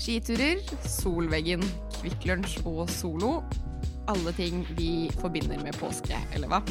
[0.00, 1.60] Skiturer, solveggen,
[1.98, 2.24] Kvikk
[2.64, 3.42] og Solo.
[4.08, 6.62] Alle ting vi forbinder med påske, eller hva?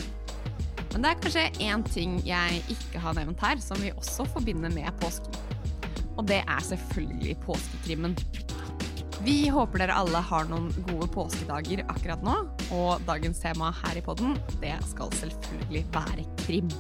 [0.89, 4.73] Men det er kanskje én ting jeg ikke har nevnt her, som vi også forbinder
[4.73, 5.37] med påsken.
[6.17, 8.17] Og det er selvfølgelig påskekrimmen.
[9.21, 12.33] Vi håper dere alle har noen gode påskedager akkurat nå.
[12.73, 16.73] Og dagens tema her i podden, det skal selvfølgelig være krim.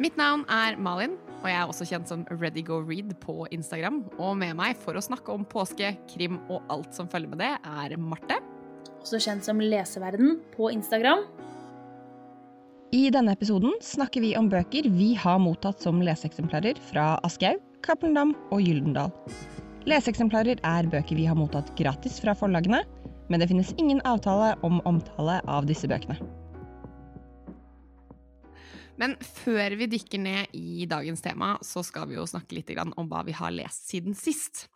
[0.00, 3.98] Mitt navn er Malin, og jeg er også kjent som ReadyGoRead på Instagram.
[4.16, 7.50] Og med meg for å snakke om påske, krim og alt som følger med det,
[7.60, 8.38] er Marte.
[9.02, 11.26] Også kjent som Leseverden på Instagram.
[12.96, 18.16] I denne episoden snakker vi om bøker vi har mottatt som leseeksemplarer fra Aschehoug, Cappelen
[18.16, 19.12] Dam og Gyldendal.
[19.84, 22.86] Leseeksemplarer er bøker vi har mottatt gratis fra forlagene,
[23.28, 26.16] men det finnes ingen avtale om omtale av disse bøkene.
[29.00, 33.08] Men før vi dykker ned i dagens tema, så skal vi jo snakke litt om
[33.08, 34.66] hva vi har lest siden sist.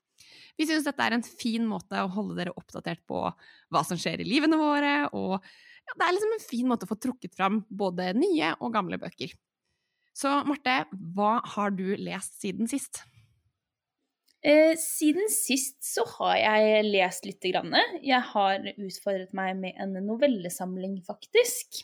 [0.57, 4.23] Vi syns dette er en fin måte å holde dere oppdatert på hva som skjer
[4.23, 7.65] i livene våre, og ja, det er liksom en fin måte å få trukket fram
[7.69, 9.35] både nye og gamle bøker.
[10.15, 13.03] Så Marte, hva har du lest siden sist?
[14.45, 17.75] Eh, siden sist så har jeg lest lite grann.
[18.05, 21.83] Jeg har utfordret meg med en novellesamling, faktisk.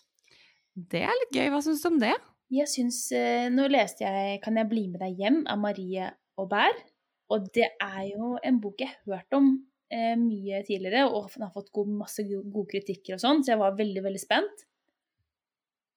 [0.77, 1.49] Det er litt gøy.
[1.51, 2.15] Hva syns du om det?
[2.51, 6.89] Jeg syns eh, Nå leste jeg 'Kan jeg bli med deg hjem' av Marie Aubert.
[7.31, 9.53] Og det er jo en bok jeg har hørt om
[9.93, 13.61] eh, mye tidligere, og den har fått god, masse gode kritikker og sånn, så jeg
[13.61, 14.65] var veldig, veldig spent.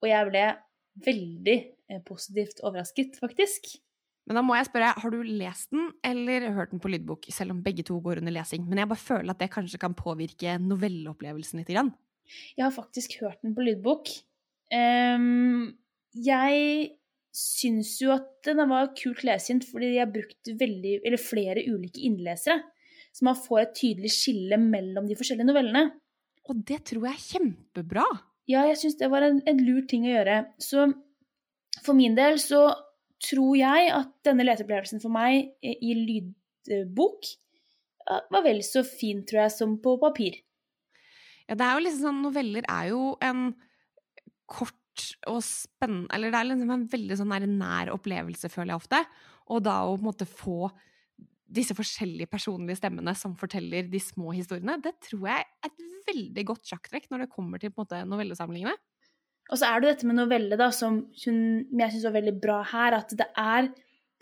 [0.04, 0.44] Og jeg ble
[1.08, 1.58] veldig
[1.90, 3.72] eh, positivt overrasket, faktisk.
[4.30, 7.28] Men da må jeg spørre, har du lest den eller hørt den på lydbok?
[7.34, 8.70] Selv om begge to går under lesing.
[8.70, 11.74] Men jeg bare føler at det kanskje kan påvirke novelleopplevelsen litt.
[11.74, 11.92] Grann.
[12.56, 14.14] Jeg har faktisk hørt den på lydbok.
[14.72, 15.74] Um,
[16.14, 16.92] jeg
[17.34, 22.04] syns jo at den var kult lesing, fordi de har brukt veldig, eller flere ulike
[22.06, 22.62] innlesere.
[23.14, 25.88] Så man får et tydelig skille mellom de forskjellige novellene.
[26.50, 28.06] Og det tror jeg er kjempebra.
[28.50, 30.40] Ja, jeg syns det var en, en, lur ting å gjøre.
[30.62, 30.88] Så
[31.86, 32.66] for min del så
[33.24, 37.30] tror jeg at denne leseopplevelsen for meg i lydbok
[38.34, 40.42] var vel så fin, tror jeg, som på papir.
[41.48, 43.54] Ja, det er jo liksom sånn Noveller er jo en
[44.50, 44.76] kort
[45.30, 49.04] og spennende Eller det er liksom en veldig sånn nær opplevelse, føler jeg ofte.
[49.54, 50.72] Og da å på en måte få
[51.54, 56.46] disse forskjellige personlige stemmene som forteller de små historiene, det tror jeg er et veldig
[56.50, 58.74] godt sjakktrekk når det kommer til på en måte novellesamlingene.
[59.52, 62.62] Og så er det dette med novelle, da, som hun, jeg syns var veldig bra
[62.74, 63.74] her, at det er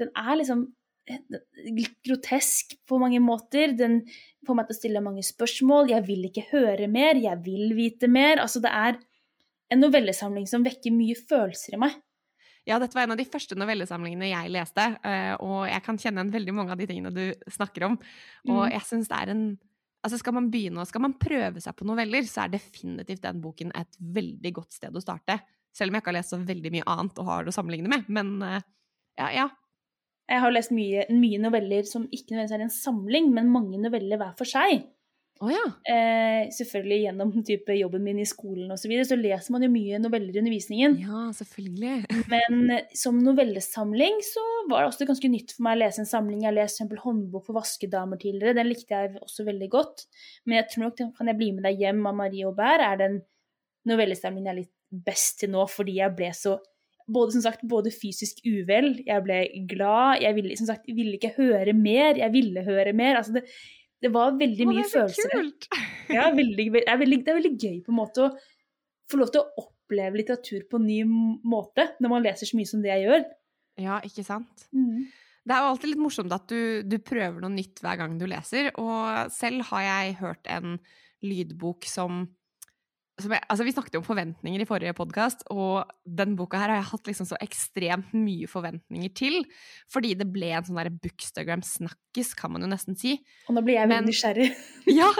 [0.02, 0.64] Den er liksom
[2.08, 3.74] grotesk på mange måter.
[3.78, 4.00] Den
[4.48, 5.92] får meg til å stille mange spørsmål.
[5.92, 8.42] Jeg vil ikke høre mer, jeg vil vite mer.
[8.42, 8.98] Altså, det er
[9.72, 11.98] en novellesamling som vekker mye følelser i meg.
[12.68, 16.22] Ja, dette var en av de første novellesamlingene jeg leste, eh, og jeg kan kjenne
[16.22, 17.96] igjen veldig mange av de tingene du snakker om.
[18.52, 18.72] Og mm.
[18.76, 19.46] jeg synes det er en
[20.02, 23.38] Altså skal man begynne, og skal man prøve seg på noveller, så er definitivt den
[23.38, 25.36] boken et veldig godt sted å starte.
[25.78, 27.92] Selv om jeg ikke har lest så veldig mye annet og har det å sammenligne
[27.92, 28.08] med.
[28.09, 28.64] Men eh,
[29.22, 29.46] ja, ja.
[30.32, 34.18] Jeg har lest mye, mye noveller som ikke nødvendigvis er en samling, men mange noveller
[34.24, 34.88] hver for seg.
[35.41, 35.62] Oh, ja.
[35.90, 38.84] eh, selvfølgelig gjennom type, jobben min i skolen osv.
[38.84, 41.00] Så, videre, så leser man jo mye noveller i undervisningen.
[41.02, 41.96] Ja, selvfølgelig.
[42.34, 46.12] Men eh, som novellesamling så var det også ganske nytt for meg å lese en
[46.12, 46.44] samling.
[46.44, 47.02] Jeg har lest f.eks.
[47.02, 48.59] Håndbok for vaskedamer tidligere.
[48.59, 50.06] Den likte jeg også veldig godt.
[50.46, 53.22] Men jeg tror nok Kan jeg bli med deg hjem av Marie Aubert er den
[53.90, 56.59] novellesamlingen jeg er litt best til nå, fordi jeg ble så
[57.12, 61.34] både, som sagt, både fysisk uvel, jeg ble glad, jeg ville, som sagt, ville ikke
[61.35, 63.18] høre mer, jeg ville høre mer.
[63.19, 63.46] altså det
[64.01, 65.51] det var veldig mye følelser.
[66.12, 68.31] Ja, veldig, det, er veldig, det er veldig gøy på en måte å
[69.07, 70.97] få lov til å oppleve litteratur på en ny
[71.47, 73.23] måte når man leser så mye som det jeg gjør.
[73.79, 74.66] Ja, ikke sant?
[74.75, 75.06] Mm.
[75.41, 78.28] Det er jo alltid litt morsomt at du, du, prøver noe nytt hver gang du
[78.29, 80.75] leser, og selv har jeg hørt en
[81.25, 82.25] lydbok som
[83.30, 86.80] jeg, altså Vi snakket jo om forventninger i forrige podkast, og den boka her har
[86.80, 89.38] jeg hatt liksom så ekstremt mye forventninger til.
[89.91, 93.18] Fordi det ble en sånn Bookstagram-snakkis, kan man jo nesten si.
[93.50, 94.50] Og nå blir jeg veldig nysgjerrig.
[95.02, 95.12] ja!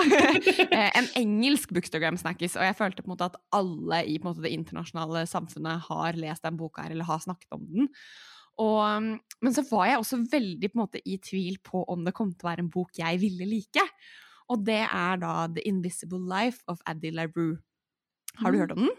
[0.72, 4.54] Eh, en engelsk Bookstagram-snakkis, og jeg følte på en måte at alle i måte, det
[4.56, 7.90] internasjonale samfunnet har lest den boka her, eller har snakket om den.
[8.62, 12.32] Og, men så var jeg også veldig på måte i tvil på om det kom
[12.34, 13.86] til å være en bok jeg ville like.
[14.52, 17.60] Og det er da The Invisible Life of Addie LaRue.
[18.40, 18.92] Har du hørt om den?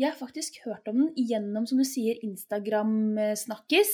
[0.00, 3.92] Jeg har faktisk hørt om den gjennom, som du sier, Instagram-snakkis.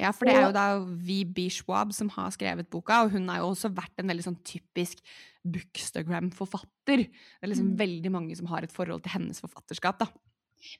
[0.00, 3.40] Ja, for det er jo da VB Schwab som har skrevet boka, og hun har
[3.40, 5.00] jo også vært en veldig sånn typisk
[5.44, 7.06] bookstagram-forfatter.
[7.06, 7.80] Det er liksom mm.
[7.80, 10.10] veldig mange som har et forhold til hennes forfatterskap, da.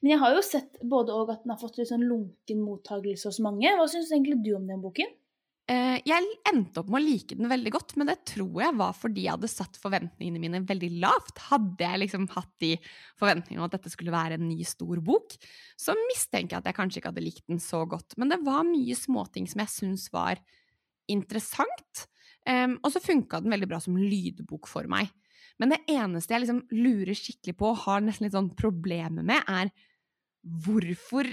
[0.01, 3.29] Men jeg har jo sett både og at den har fått litt sånn lunken mottagelse
[3.29, 3.69] hos mange.
[3.69, 5.13] Hva syns egentlig du om den boken?
[5.65, 8.97] Eh, jeg endte opp med å like den veldig godt, men det tror jeg var
[8.99, 11.41] fordi jeg hadde satt forventningene mine veldig lavt.
[11.47, 12.75] Hadde jeg liksom hatt de
[13.21, 15.33] forventningene om at dette skulle være en ny, stor bok,
[15.81, 18.17] så mistenker jeg at jeg kanskje ikke hadde likt den så godt.
[18.21, 20.43] Men det var mye småting som jeg syns var
[21.09, 22.05] interessant.
[22.45, 25.09] Um, og så funka den veldig bra som lydbok for meg.
[25.61, 29.41] Men det eneste jeg liksom lurer skikkelig på, og har nesten litt sånn problemer med,
[29.49, 29.73] er
[30.45, 31.31] hvorfor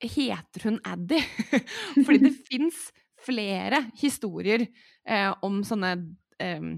[0.00, 1.20] heter hun Addy?
[2.04, 2.90] Fordi det fins
[3.26, 4.66] flere historier
[5.04, 5.92] eh, om sånne
[6.40, 6.70] eh,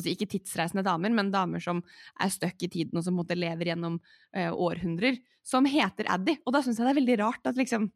[0.00, 1.82] si, ikke tidsreisende damer, men damer som
[2.22, 3.98] er stuck i tiden og som måtte lever gjennom
[4.36, 6.38] eh, århundrer, som heter Addy.
[6.44, 7.90] Og da syns jeg det er veldig rart at liksom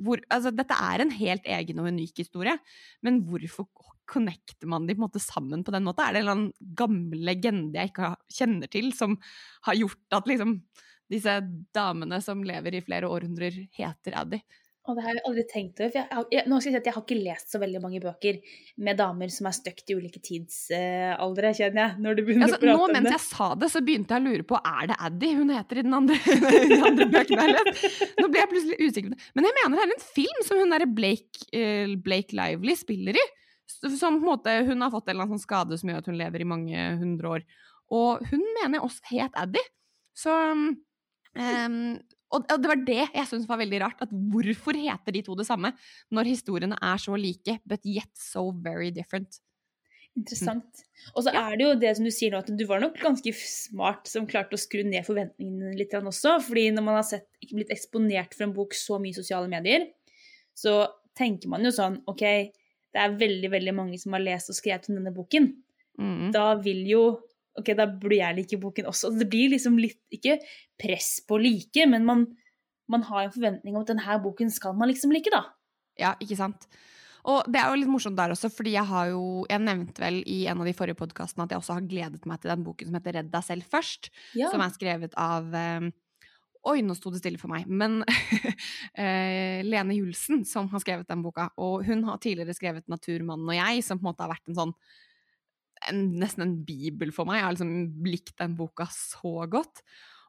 [0.00, 2.54] hvor, altså, Dette er en helt egen og unik historie,
[3.04, 3.66] men hvorfor
[4.10, 6.06] connecter man de på en måte sammen på den måten?
[6.06, 9.18] Er det en eller annen gammel legende jeg ikke kjenner til, som
[9.68, 10.56] har gjort at liksom
[11.10, 11.36] disse
[11.76, 14.40] damene som lever i flere århundrer, heter Addy?
[14.90, 15.90] Og det har jeg aldri tenkt over.
[15.92, 18.00] For jeg, jeg, nå skal jeg si at jeg har ikke lest så veldig mange
[18.02, 18.40] bøker
[18.86, 21.98] med damer som er støkt i ulike tidsaldre, kjenner jeg.
[22.06, 23.02] når du begynner altså, å prate nå, om det.
[23.06, 25.80] Mens jeg sa det, så begynte jeg å lure på er det Addy hun heter
[25.80, 26.18] i den andre,
[26.74, 28.04] den andre bøken jeg har lest.
[28.18, 29.28] Nå ble jeg plutselig usikker.
[29.38, 33.20] Men jeg mener det er en film som hun derre Blake, uh, Blake Lively spiller
[33.20, 33.26] i.
[33.70, 36.08] Som på en måte, Hun har fått en eller annen sånn skade som gjør at
[36.10, 37.44] hun lever i mange hundre år.
[37.94, 39.62] Og hun mener jeg også het Addy.
[40.18, 41.84] Så um,
[42.30, 44.02] og det var det jeg syntes var veldig rart.
[44.04, 45.72] at Hvorfor heter de to det samme,
[46.14, 49.40] når historiene er så like, but yet so very different?
[50.18, 50.82] Interessant.
[51.14, 53.32] Og så er det jo det som du sier nå, at du var nok ganske
[53.38, 56.40] smart som klarte å skru ned forventningene litt også.
[56.44, 59.50] fordi når man har sett, ikke blitt eksponert for en bok så mye i sosiale
[59.50, 59.86] medier,
[60.54, 60.82] så
[61.16, 62.24] tenker man jo sånn OK,
[62.90, 65.52] det er veldig, veldig mange som har lest og skrevet om denne boken.
[66.00, 66.30] Mm.
[66.34, 67.04] Da vil jo
[67.58, 69.12] ok, da burde jeg like boken også.
[69.18, 70.38] Det blir liksom litt, ikke
[70.80, 72.26] press på å like, men man,
[72.90, 75.46] man har en forventning om at denne boken skal man liksom like, da.
[76.00, 76.68] Ja, ikke sant.
[77.28, 80.22] Og det er jo litt morsomt der også, fordi jeg har jo Jeg nevnte vel
[80.24, 82.88] i en av de forrige podkastene at jeg også har gledet meg til den boken
[82.88, 84.08] som heter Redd deg selv først,
[84.38, 84.48] ja.
[84.48, 85.90] som er skrevet av um,
[86.70, 87.68] Oi, nå sto det stille for meg.
[87.68, 91.46] Men uh, Lene Julsen, som har skrevet den boka.
[91.56, 94.58] Og hun har tidligere skrevet 'Naturmannen og jeg', som på en måte har vært en
[94.58, 94.74] sånn
[95.88, 97.40] en, nesten en bibel for meg.
[97.40, 99.84] Jeg har liksom likt den boka så godt.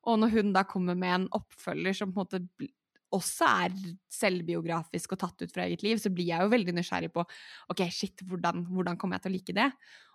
[0.09, 2.69] Og når hun da kommer med en oppfølger som på en måte
[3.11, 3.73] også er
[4.11, 7.25] selvbiografisk og tatt ut fra eget liv, så blir jeg jo veldig nysgjerrig på
[7.73, 9.67] ok, shit, hvordan, hvordan kommer jeg til å like det?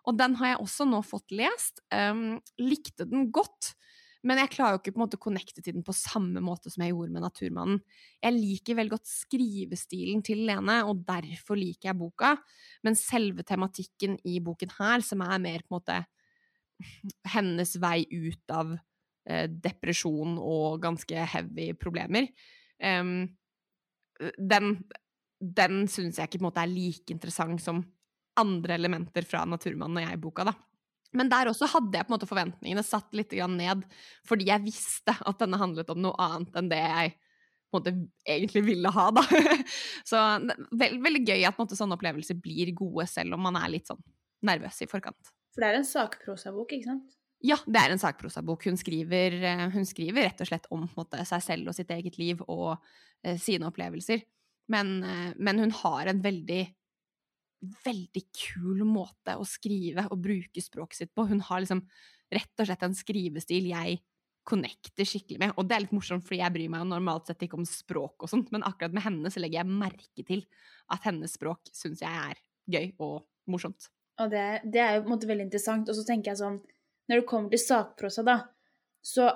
[0.08, 1.82] Og den har jeg også nå fått lest.
[1.92, 3.74] Um, likte den godt.
[4.26, 6.70] Men jeg klarer jo ikke på en måte å connecte til den på samme måte
[6.72, 7.78] som jeg gjorde med Naturmannen.
[8.24, 12.32] Jeg liker veldig godt skrivestilen til Lene, og derfor liker jeg boka.
[12.86, 16.00] Men selve tematikken i boken her, som er mer på en måte
[17.36, 22.26] hennes vei ut av eh, depresjon og ganske heavy problemer,
[22.82, 23.28] um,
[24.38, 24.72] den,
[25.38, 27.84] den syns jeg ikke på en måte er like interessant som
[28.40, 30.56] andre elementer fra Naturmannen og jeg-boka, da.
[31.16, 33.84] Men der også hadde jeg på en måte forventningene satt litt ned,
[34.26, 37.14] fordi jeg visste at denne handlet om noe annet enn det jeg
[37.70, 37.92] på en måte
[38.26, 39.24] egentlig ville ha, da.
[40.10, 40.22] Så
[40.78, 44.02] veld, veldig gøy at måte, sånne opplevelser blir gode, selv om man er litt sånn
[44.46, 45.32] nervøs i forkant.
[45.54, 47.16] For det er en sakprosabok, ikke sant?
[47.44, 48.64] Ja, det er en sakprosabok.
[48.64, 52.18] Hun skriver, eh, hun skriver rett og slett om måte, seg selv og sitt eget
[52.20, 52.76] liv og
[53.24, 54.22] eh, sine opplevelser.
[54.72, 56.62] Men, eh, men, hun har en veldig
[57.60, 61.26] veldig kul måte å skrive og bruke språket sitt på.
[61.28, 61.82] Hun har liksom
[62.32, 64.00] rett og slett en skrivestil jeg
[64.46, 65.54] connecter skikkelig med.
[65.58, 68.22] Og det er litt morsomt, fordi jeg bryr meg jo normalt sett ikke om språk
[68.22, 70.44] og sånt, men akkurat med henne så legger jeg merke til
[70.94, 72.38] at hennes språk syns jeg er
[72.70, 73.88] gøy og morsomt.
[74.22, 75.90] Og det, det er jo på en måte veldig interessant.
[75.90, 76.60] Og så tenker jeg sånn,
[77.10, 78.38] når det kommer til sakprosa, da,
[79.04, 79.28] så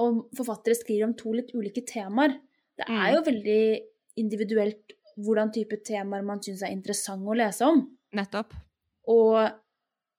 [0.00, 2.34] om forfattere skriver om to litt ulike temaer,
[2.74, 3.12] det er mm.
[3.14, 3.60] jo veldig
[4.20, 7.84] individuelt hvordan type temaer man syns er interessant å lese om.
[8.14, 8.54] Nettopp.
[9.12, 9.38] Og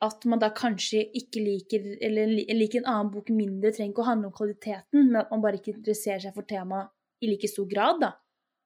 [0.05, 4.09] at man da kanskje ikke liker eller liker en annen bok mindre, trenger ikke å
[4.09, 6.91] handle om kvaliteten, men at man bare ikke interesserer seg for temaet
[7.23, 8.11] i like stor grad, da.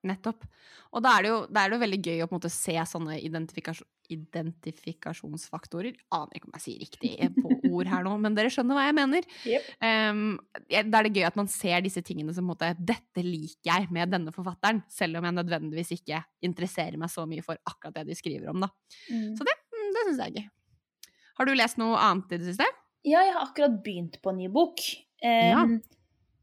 [0.09, 0.45] Nettopp.
[0.95, 2.51] Og da er det jo, da er det jo veldig gøy å på en måte
[2.53, 8.37] se sånne identifikasjon, identifikasjonsfaktorer Aner ikke om jeg sier riktig på ord her nå, men
[8.37, 9.27] dere skjønner hva jeg mener.
[9.49, 9.69] Yep.
[9.83, 10.23] Um,
[10.69, 14.13] da er det gøy at man ser disse tingene som måte Dette liker jeg med
[14.13, 18.17] denne forfatteren, selv om jeg nødvendigvis ikke interesserer meg så mye for akkurat det de
[18.17, 18.71] skriver om, da.
[19.11, 19.35] Mm.
[19.37, 20.49] Så det, mm, det syns jeg er gøy.
[21.39, 22.67] Har du lest noe annet i det siste?
[23.07, 24.83] Ja, jeg har akkurat begynt på en ny bok.
[25.23, 25.63] Um, ja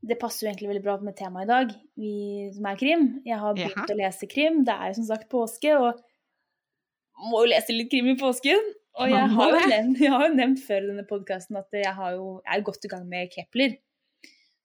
[0.07, 2.13] det passer jo egentlig veldig bra med temaet i dag, vi
[2.55, 3.07] som er krim.
[3.27, 3.95] Jeg har begynt ja.
[3.95, 4.61] å lese krim.
[4.67, 8.73] Det er jo som sagt påske, og må jo lese litt krim i påsken.
[8.97, 11.91] Og jeg har jo nevnt, jeg har jo nevnt før i denne podkasten at jeg,
[12.17, 13.77] jo, jeg, er godt i gang med Kepler.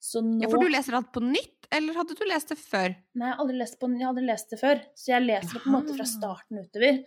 [0.02, 0.38] Nå...
[0.42, 2.96] Ja, For du leser alt på nytt, eller hadde du lest det før?
[3.20, 5.62] Nei, jeg har aldri lest, på, jeg aldri lest det før, så jeg leser det
[5.66, 7.04] på en måte fra starten utover.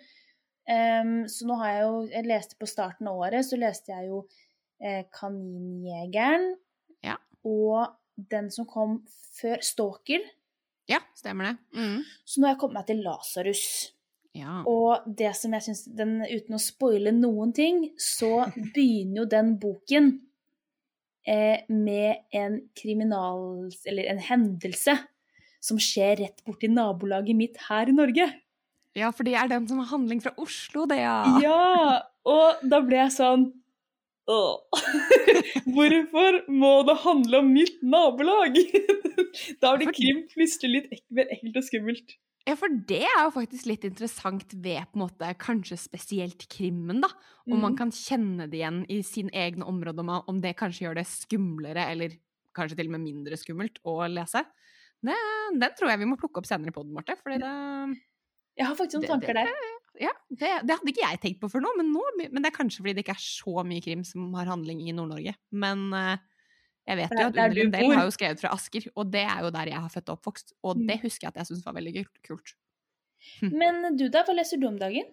[0.64, 4.08] Um, så nå har jeg jo Jeg leste på starten av året, så leste jeg
[4.08, 4.22] jo
[4.80, 6.54] eh, Kaninjegeren.
[7.04, 7.18] Ja.
[7.44, 9.02] Og den som kom
[9.40, 10.24] før Stalker.
[10.88, 11.56] Ja, stemmer det.
[11.76, 12.00] Mm.
[12.24, 13.66] Så nå har jeg kommet meg til Lasarus.
[14.34, 14.60] Ja.
[14.66, 20.14] Og det som jeg syns Uten å spoile noen ting, så begynner jo den boken
[21.26, 23.68] eh, med en kriminal...
[23.86, 24.98] Eller en hendelse
[25.64, 28.26] som skjer rett borti nabolaget mitt her i Norge.
[28.94, 31.22] ja, for det er den som har handling fra Oslo, det, ja.
[31.40, 32.02] Ja!
[32.28, 33.52] Og da ble jeg sånn
[34.24, 34.80] Åh.
[35.74, 38.56] Hvorfor må det handle om mitt nabolag?
[39.60, 42.14] Da blir krim plutselig litt ekkelt og skummelt.
[42.44, 47.00] Ja, for det er jo faktisk litt interessant ved på en måte kanskje spesielt krimmen,
[47.00, 47.08] da.
[47.48, 47.78] Om man Mm.
[47.78, 52.10] kan kjenne det igjen i sin egne område, om det kanskje gjør det skumlere, eller
[52.54, 54.44] kanskje til og med mindre skummelt å lese.
[55.04, 55.16] Det,
[55.58, 57.16] den tror jeg vi må plukke opp senere i poden, Marte.
[57.22, 58.02] Fordi det,
[58.56, 59.48] Jeg har faktisk noen tanker der.
[60.00, 62.56] ja, det, det hadde ikke jeg tenkt på før nå, men, nå, men det er
[62.58, 65.34] kanskje fordi det ikke er så mye krim som har handling i Nord-Norge.
[65.50, 66.18] Men eh,
[66.86, 69.22] jeg vet jo at der Under en del har jo skrevet fra Asker, og det
[69.24, 70.52] er jo der jeg har født og oppvokst.
[70.62, 70.86] Og Mm.
[70.90, 72.54] det husker jeg at jeg syntes var veldig kult- kult.
[73.42, 75.06] Men du da, hva leser du om dagen?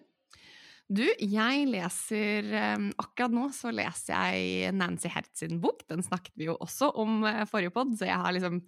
[0.92, 5.86] Du, jeg leser eh, Akkurat nå så leser jeg Nancy Hertz sin bok.
[5.88, 8.58] Den snakket vi jo også om eh, forrige pod, så jeg har liksom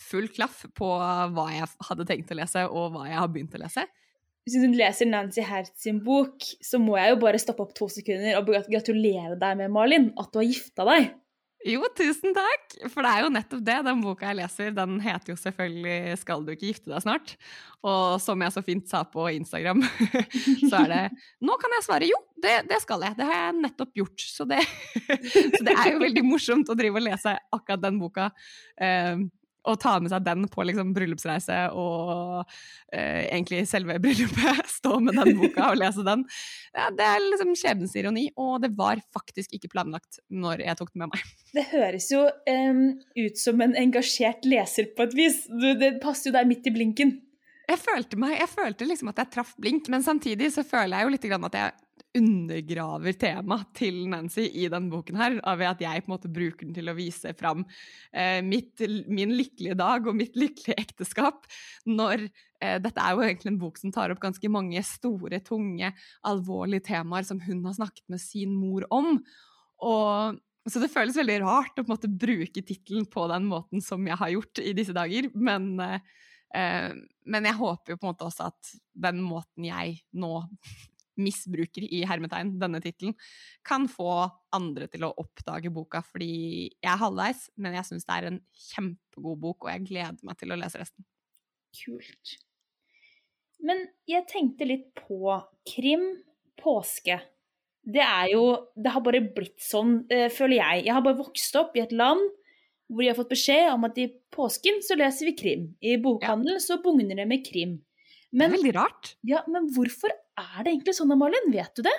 [0.00, 3.60] full klaff på hva jeg hadde tenkt å lese, og hva jeg har begynt å
[3.60, 3.84] lese.
[4.46, 7.88] Hvis du leser Nancy Hertz sin bok, så må jeg jo bare stoppe opp to
[7.90, 11.10] sekunder og gratulere deg med, Malin, at du har gifta deg.
[11.66, 12.76] Jo, tusen takk!
[12.92, 13.76] For det er jo nettopp det.
[13.88, 17.34] Den boka jeg leser, den heter jo selvfølgelig 'Skal du ikke gifte deg snart?'
[17.86, 19.82] Og som jeg så fint sa på Instagram,
[20.70, 21.02] så er det
[21.42, 23.16] Nå kan jeg svare jo, det, det skal jeg.
[23.18, 24.20] Det har jeg nettopp gjort.
[24.20, 24.62] Så det,
[25.56, 28.30] så det er jo veldig morsomt å drive og lese akkurat den boka.
[28.78, 29.26] Eh,
[29.66, 32.44] og ta med seg den på liksom bryllupsreise og
[32.94, 34.62] eh, egentlig selve bryllupet.
[34.70, 36.24] Stå med den boka og lese den.
[36.76, 40.92] Ja, det er liksom skjebnens ironi, og det var faktisk ikke planlagt når jeg tok
[40.94, 41.36] den med meg.
[41.56, 42.82] Det høres jo um,
[43.18, 45.44] ut som en engasjert leser på et vis.
[45.50, 47.16] Du, det passer jo deg midt i blinken.
[47.66, 51.06] Jeg følte, meg, jeg følte liksom at jeg traff blink, men samtidig så føler jeg
[51.06, 51.74] jo litt grann at jeg
[52.16, 56.66] undergraver temaet til Nancy i denne boken her, ved at jeg på en måte bruker
[56.66, 57.64] den til å vise fram
[58.12, 61.46] eh, mitt, min lykkelige dag og mitt lykkelige ekteskap,
[61.88, 65.92] når eh, dette er jo egentlig en bok som tar opp ganske mange store, tunge,
[66.26, 69.20] alvorlige temaer som hun har snakket med sin mor om.
[69.86, 73.84] Og så det føles veldig rart å på en måte bruke tittelen på den måten
[73.84, 76.00] som jeg har gjort i disse dager, men eh,
[76.54, 76.92] Eh,
[77.26, 78.74] men jeg håper jo på en måte også at
[79.06, 80.32] den måten jeg nå
[81.20, 83.16] misbruker i hermetegn denne tittelen,
[83.66, 86.30] kan få andre til å oppdage boka, fordi
[86.70, 90.40] jeg er halvveis, men jeg syns det er en kjempegod bok, og jeg gleder meg
[90.40, 91.06] til å lese resten.
[91.76, 92.36] Kult.
[93.64, 96.08] Men jeg tenkte litt på krim,
[96.60, 97.18] påske.
[97.86, 98.44] Det er jo
[98.74, 100.86] Det har bare blitt sånn, eh, føler jeg.
[100.86, 102.20] Jeg har bare vokst opp i et land
[102.86, 105.64] hvor jeg har fått beskjed om at i påsken så leser vi krim.
[105.82, 107.80] I bokhandelen så bugner det med krim.
[108.30, 109.16] Det er veldig rart.
[109.26, 111.50] ja, men hvorfor er det egentlig sånn, Malin?
[111.54, 111.96] Vet du det?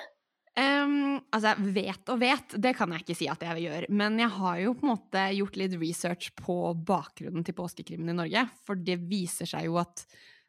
[0.58, 3.86] Um, altså, vet og vet, det kan jeg ikke si at jeg gjør.
[3.94, 6.56] Men jeg har jo på en måte gjort litt research på
[6.88, 8.44] bakgrunnen til påskekrimmen i Norge.
[8.66, 10.02] For det viser seg jo at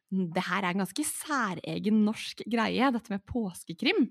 [0.10, 4.08] det her er en ganske særegen norsk greie, dette med påskekrim.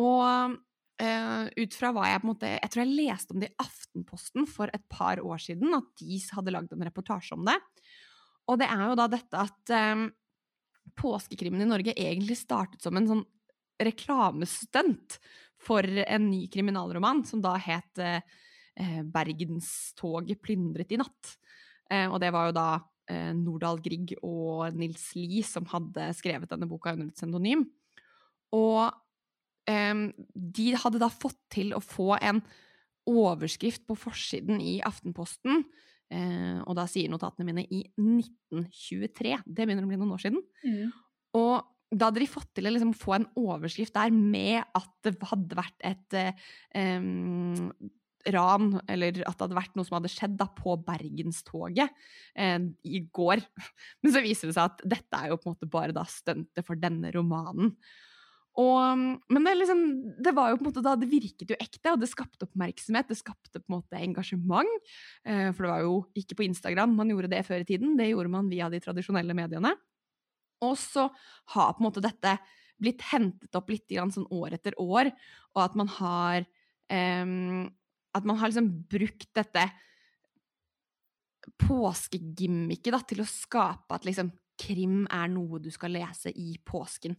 [0.00, 3.50] Og uh, ut fra hva jeg på en måte Jeg tror jeg leste om det
[3.50, 7.58] i Aftenposten for et par år siden, at de hadde lagd en reportasje om det.
[8.48, 10.08] Og det er jo da dette at eh,
[10.98, 13.24] påskekrimmen i Norge egentlig startet som en sånn
[13.80, 15.18] reklamestunt
[15.60, 18.22] for en ny kriminalroman som da het eh,
[18.80, 21.36] 'Bergenstoget plyndret i natt'.
[21.90, 22.68] Eh, og det var jo da
[23.10, 27.66] eh, Nordahl Grieg og Nils Lie som hadde skrevet denne boka under et pseudonym.
[28.56, 28.88] Og
[29.68, 32.42] eh, de hadde da fått til å få en
[33.10, 35.64] overskrift på forsiden i Aftenposten,
[36.14, 39.36] eh, og da sier notatene mine i 1923.
[39.46, 40.42] Det begynner å bli noen år siden.
[41.38, 45.16] Og da hadde de fått til å liksom få en overskrift der med at det
[45.26, 47.00] hadde vært et eh,
[48.28, 51.90] ran, eller at det hadde vært noe som hadde skjedd da, på Bergenstoget
[52.34, 53.42] eh, i går.
[54.04, 56.66] Men så viser det seg at dette er jo på en måte bare da stuntet
[56.66, 57.74] for denne romanen.
[58.60, 59.82] Og, men det, liksom,
[60.20, 63.08] det var jo på en måte da, det virket jo ekte, og det skapte oppmerksomhet,
[63.08, 64.72] det skapte på en måte engasjement.
[65.24, 68.10] Eh, for det var jo ikke på Instagram man gjorde det før i tiden, det
[68.10, 69.72] gjorde man via de tradisjonelle mediene.
[70.66, 71.06] Og så
[71.54, 72.36] har på en måte dette
[72.80, 75.12] blitt hentet opp litt sånn år etter år,
[75.54, 76.48] og at man har
[76.88, 77.68] um,
[78.10, 79.62] At man har liksom brukt dette
[81.62, 87.16] påskegimmicket til å skape at liksom krim er noe du skal lese i påsken.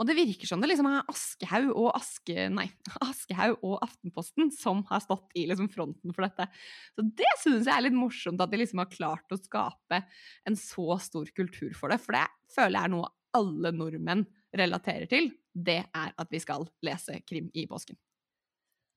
[0.00, 2.48] Og det virker som det liksom er Aschehoug og Aske,
[3.68, 6.48] og Aftenposten som har stått i liksom fronten for dette.
[6.96, 10.02] Så det syns jeg er litt morsomt, at de liksom har klart å skape
[10.48, 12.00] en så stor kultur for det.
[12.02, 15.30] For det føler jeg er noe alle nordmenn relaterer til.
[15.50, 17.98] Det er at vi skal lese krim i påsken.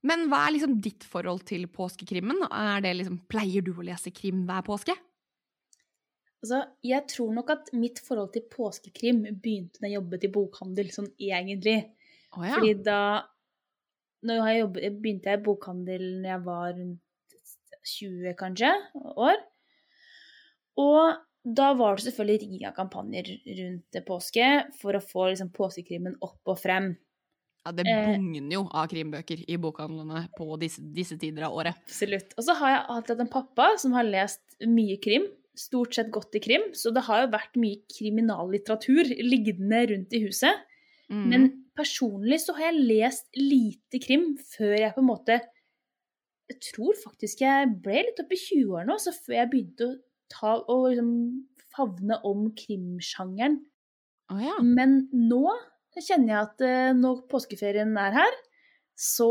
[0.03, 2.43] Men hva er liksom ditt forhold til påskekrimmen?
[2.83, 4.95] Liksom, pleier du å lese krim hver påske?
[6.43, 10.89] Altså, jeg tror nok at mitt forhold til påskekrim begynte da jeg jobbet i bokhandel,
[10.91, 11.77] sånn egentlig.
[12.35, 12.57] Oh, ja.
[12.57, 12.99] Fordi da
[14.27, 17.37] jeg jobbet, begynte jeg i bokhandel når jeg var rundt
[17.83, 18.71] 20, kanskje,
[19.15, 19.39] år.
[20.79, 26.53] Og da var det selvfølgelig rigga kampanjer rundt påske for å få liksom, påskekrimmen opp
[26.53, 26.93] og frem.
[27.63, 28.15] Ja, Det eh.
[28.15, 31.79] bugner jo av krimbøker i bokhandlene på disse, disse, tider av året.
[31.87, 32.35] Absolutt.
[32.35, 35.29] Og så har jeg alltid hatt en pappa som har lest mye krim.
[35.57, 40.23] Stort sett gått i krim, så det har jo vært mye kriminallitteratur liggende rundt i
[40.25, 40.63] huset.
[41.11, 41.25] Mm.
[41.29, 45.35] Men personlig så har jeg lest lite krim før jeg på en måte
[46.49, 49.99] Jeg tror faktisk jeg ble litt oppe i 20-årene også, før jeg begynte å
[50.33, 51.13] ta og liksom
[51.73, 53.61] favne om krimsjangeren.
[54.33, 54.57] Oh, ja.
[54.61, 55.45] Men nå
[55.95, 58.35] kjenner jeg at uh, når påskeferien er her,
[58.97, 59.29] så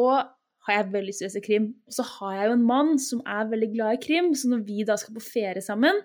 [0.66, 1.68] har jeg veldig lyst til å lese krim.
[1.88, 4.64] Og så har jeg jo en mann som er veldig glad i krim, så når
[4.68, 6.00] vi da skal på ferie sammen,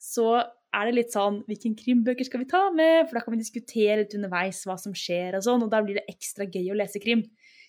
[0.00, 0.32] så
[0.70, 3.04] er det litt sånn Hvilken krimbøker skal vi ta med?
[3.08, 5.98] For da kan vi diskutere litt underveis hva som skjer og sånn, og da blir
[5.98, 7.26] det ekstra gøy å lese krim.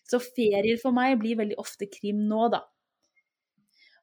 [0.07, 2.63] Så ferier for meg blir veldig ofte krim nå, da.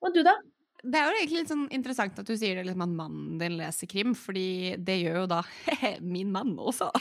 [0.05, 0.37] Og du, da?
[0.79, 3.57] Det er jo egentlig litt sånn interessant at du sier det liksom at mannen din
[3.59, 5.41] leser krim, fordi det gjør jo da
[6.15, 6.91] min mann også.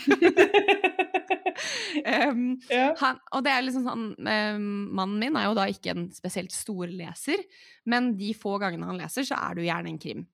[2.32, 2.88] um, ja.
[3.04, 4.66] han, og det er liksom sånn um,
[4.98, 7.46] Mannen min er jo da ikke en spesielt stor leser,
[7.90, 10.26] men de få gangene han leser, så er det jo gjerne en krim.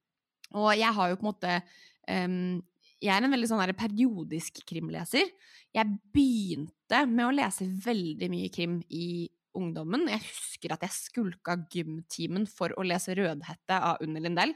[0.59, 1.53] Og jeg har jo på en måte
[2.07, 2.61] um,
[3.03, 5.31] Jeg er en veldig sånn periodisk krimleser.
[5.73, 10.07] Jeg begynte med å lese veldig mye krim i ungdommen.
[10.09, 14.53] Jeg husker at jeg skulka gymtimen for å lese Rødhette av Unni Lindell.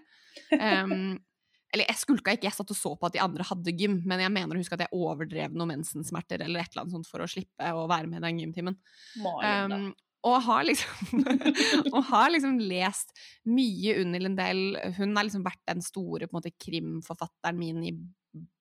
[0.53, 1.17] Um,
[1.73, 4.23] eller jeg skulka ikke, jeg satt og så på at de andre hadde gym, men
[4.23, 7.23] jeg mener å huske at jeg overdrev noen mensensmerter eller et eller annet sånt for
[7.23, 8.77] å slippe å være med i den gymtimen.
[9.19, 9.91] Um,
[10.27, 11.23] og har liksom
[11.95, 13.13] og har liksom lest
[13.49, 14.63] mye under Lindell.
[14.97, 17.93] Hun har liksom vært den store måte, krimforfatteren min i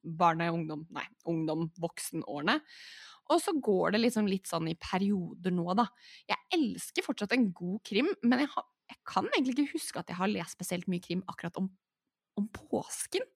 [0.07, 2.61] barne-, ungdom, nei, ungdom, voksenårene.
[3.33, 5.88] Og så går det liksom litt sånn i perioder nå, da.
[6.31, 10.12] Jeg elsker fortsatt en god krim, men jeg, har, jeg kan egentlig ikke huske at
[10.12, 11.72] jeg har lest spesielt mye krim akkurat om,
[12.38, 13.26] om påsken.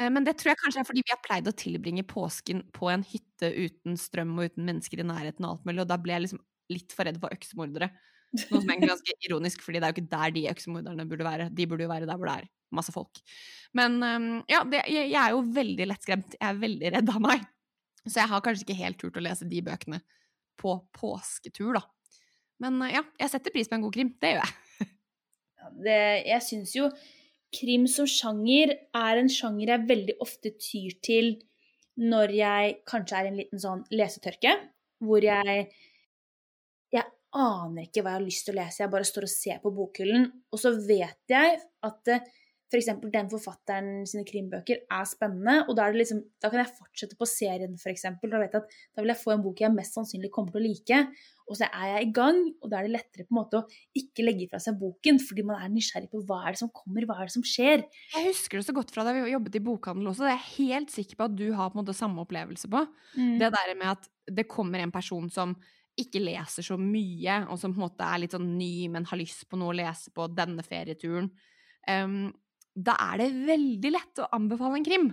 [0.00, 2.92] Eh, men det tror jeg kanskje er fordi vi har pleid å tilbringe påsken på
[2.92, 6.16] en hytte uten strøm og uten mennesker i nærheten og alt mulig, og da ble
[6.16, 7.90] jeg liksom litt for redd for øksemordere.
[8.30, 11.48] Noe som er ganske ironisk, fordi det er jo ikke der de øksemorderne burde være.
[11.50, 13.20] De burde jo være der hvor det er masse folk.
[13.76, 16.36] Men ehm, ja, det, jeg, er jo veldig lettskremt.
[16.38, 17.46] Jeg er veldig redd av meg.
[18.06, 20.00] Så jeg har kanskje ikke helt turt å lese de bøkene
[20.60, 21.84] på påsketur, da.
[22.62, 24.14] Men eh, ja, jeg setter pris på en god krim.
[24.22, 24.90] Det gjør jeg.
[25.86, 26.90] det, jeg syns jo
[27.54, 31.32] krim som sjanger er en sjanger jeg veldig ofte tyr til
[32.00, 34.52] når jeg kanskje er i en liten sånn lesetørke,
[35.02, 35.66] hvor jeg
[36.94, 39.58] jeg aner ikke hva jeg har lyst til å lese, jeg bare står og ser
[39.62, 42.14] på bokhyllen, og så vet jeg at
[42.70, 42.90] f.eks.
[43.02, 47.26] For den forfatteren sine krimbøker er spennende, og da, liksom, da kan jeg fortsette på
[47.28, 48.06] serien, f.eks.
[48.06, 50.62] Da vet jeg at da vil jeg få en bok jeg mest sannsynlig kommer til
[50.62, 51.00] å like,
[51.50, 53.64] og så er jeg i gang, og da er det lettere på en måte å
[53.98, 57.08] ikke legge fra seg boken, fordi man er nysgjerrig på hva er det som kommer,
[57.08, 57.82] hva er det som skjer.
[58.14, 60.70] Jeg husker det så godt fra da vi jobbet i bokhandel også, det er jeg
[60.70, 62.86] helt sikker på at du har på en måte samme opplevelse på.
[63.18, 63.34] Mm.
[63.42, 65.58] Det der med at det kommer en person som
[66.02, 69.20] ikke leser så mye, og som på en måte er litt sånn ny, men har
[69.20, 71.30] lyst på noe å lese på denne ferieturen.
[71.88, 72.30] Um,
[72.74, 75.10] da er det veldig lett å anbefale en krim.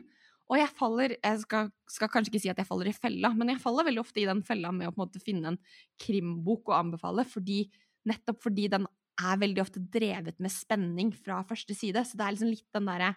[0.48, 3.52] Og jeg faller Jeg skal, skal, kanskje ikke si at jeg faller i fella, men
[3.52, 5.60] jeg faller veldig ofte i den fella med å på en måte finne en
[6.00, 7.66] krimbok å anbefale, fordi,
[8.08, 12.04] nettopp fordi den er veldig ofte drevet med spenning fra første side.
[12.06, 13.16] Så det er liksom litt den derre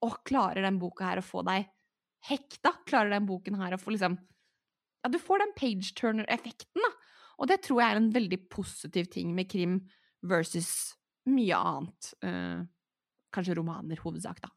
[0.00, 1.66] Å, klarer den boka her å få deg
[2.24, 2.72] hekta?
[2.88, 4.14] Klarer den boken her å få liksom
[5.00, 6.92] Ja, du får den page turner-effekten, da.
[7.40, 9.80] Og det tror jeg er en veldig positiv ting med krim
[10.28, 10.92] versus
[11.30, 12.12] mye annet.
[12.24, 12.60] Eh,
[13.32, 14.52] kanskje romaner, hovedsak, da.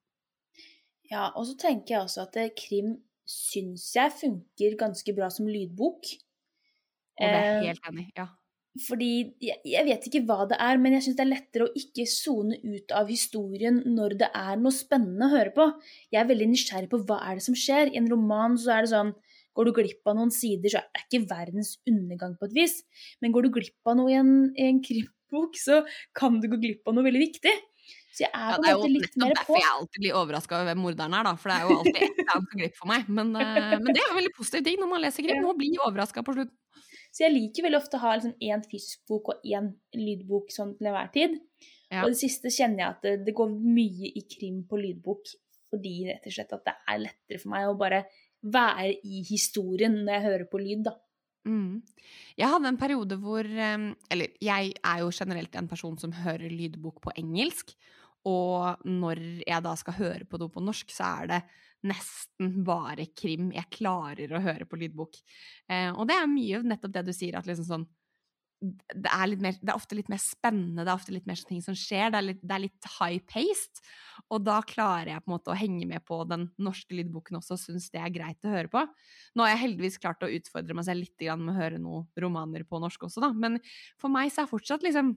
[1.11, 2.97] Ja, og så tenker jeg også at eh, krim
[3.29, 6.13] syns jeg funker ganske bra som lydbok.
[7.21, 8.27] Og det er jeg eh, helt enig ja.
[8.87, 11.75] Fordi jeg, jeg, vet ikke hva det er, men jeg syns det er lettere å
[11.77, 15.67] ikke sone ut av historien når det er noe spennende å høre på.
[16.09, 17.93] Jeg er veldig nysgjerrig på hva er det som skjer.
[17.93, 19.13] I en roman så er det sånn
[19.53, 22.79] Går du glipp av noen sider, så er det ikke verdens undergang på et vis.
[23.21, 25.83] Men går du glipp av noe i en, i en krimbok, så
[26.17, 27.53] kan du gå glipp av noe veldig viktig.
[28.13, 29.59] Så jeg er Ja, på det er en jo måte litt mer derfor på.
[29.61, 31.35] jeg alltid blir overraska over hvem morderen er, da.
[31.41, 33.07] For det er jo alltid et eller annet som for meg.
[33.19, 35.47] Men, eh, men det er jo veldig positiv ting når man leser krim.
[35.49, 36.57] Å bli overraska på slutten.
[37.13, 40.71] Så jeg liker veldig ofte å ha liksom én fysisk bok og én lydbok sånn
[40.79, 41.35] til enhver tid.
[41.93, 42.01] Ja.
[42.03, 45.29] Og det siste kjenner jeg at det, det går mye i krim på lydbok,
[45.73, 47.99] fordi rett og slett at det er lettere for meg å bare
[48.43, 50.95] være i historien når jeg hører på lyd, da.
[51.47, 51.81] Mm.
[52.39, 57.01] Jeg hadde en periode hvor Eller jeg er jo generelt en person som hører lydbok
[57.03, 57.73] på engelsk.
[58.23, 61.41] Og når jeg da skal høre på noe på norsk, så er det
[61.89, 65.19] nesten bare krim jeg klarer å høre på lydbok.
[65.67, 67.85] Eh, og det er mye nettopp det du sier, at liksom sånn
[68.63, 71.59] det er, mer, det er ofte litt mer spennende, det er ofte litt mer ting
[71.63, 72.13] som skjer.
[72.13, 73.81] Det er litt, litt high-paced.
[74.31, 77.57] Og da klarer jeg på en måte å henge med på den norske lydboken også,
[77.57, 78.85] og syns det er greit å høre på.
[79.35, 82.63] Nå har jeg heldigvis klart å utfordre meg selv litt med å høre noen romaner
[82.67, 83.33] på norsk også, da.
[83.35, 83.59] Men
[83.99, 85.15] for meg så er fortsatt liksom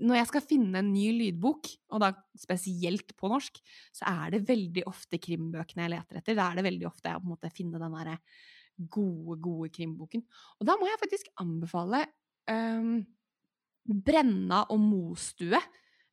[0.00, 2.08] Når jeg skal finne en ny lydbok, og da
[2.40, 3.58] spesielt på norsk,
[3.92, 6.38] så er det veldig ofte krimbøkene jeg leter etter.
[6.38, 8.16] Da er det veldig ofte jeg på en måte finner den derre
[8.78, 10.24] gode, gode krimboken.
[10.58, 12.00] Og da må jeg faktisk anbefale
[12.50, 12.98] um,
[13.84, 15.60] Brenna og Mostue.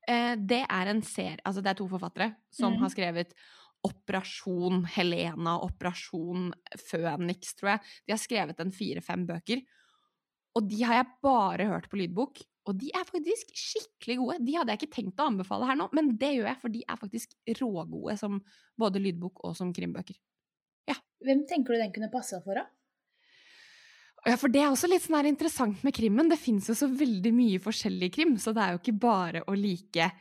[0.10, 2.80] Uh, det er en serie Altså, det er to forfattere som mm.
[2.82, 3.36] har skrevet
[3.86, 7.94] Operasjon Helena, Operasjon Føniks, tror jeg.
[8.06, 9.64] De har skrevet en fire-fem bøker.
[10.58, 12.44] Og de har jeg bare hørt på lydbok.
[12.70, 14.42] Og de er faktisk skikkelig gode.
[14.46, 16.84] De hadde jeg ikke tenkt å anbefale her nå, men det gjør jeg, for de
[16.86, 18.38] er faktisk rågode som
[18.78, 20.20] både lydbok og som krimbøker.
[21.22, 22.66] Hvem tenker du den kunne passa for, da?
[24.28, 26.30] Ja, for det er også litt sånn her interessant med krimmen.
[26.30, 29.56] Det fins jo så veldig mye forskjellig krim, så det er jo ikke bare å
[29.58, 30.12] like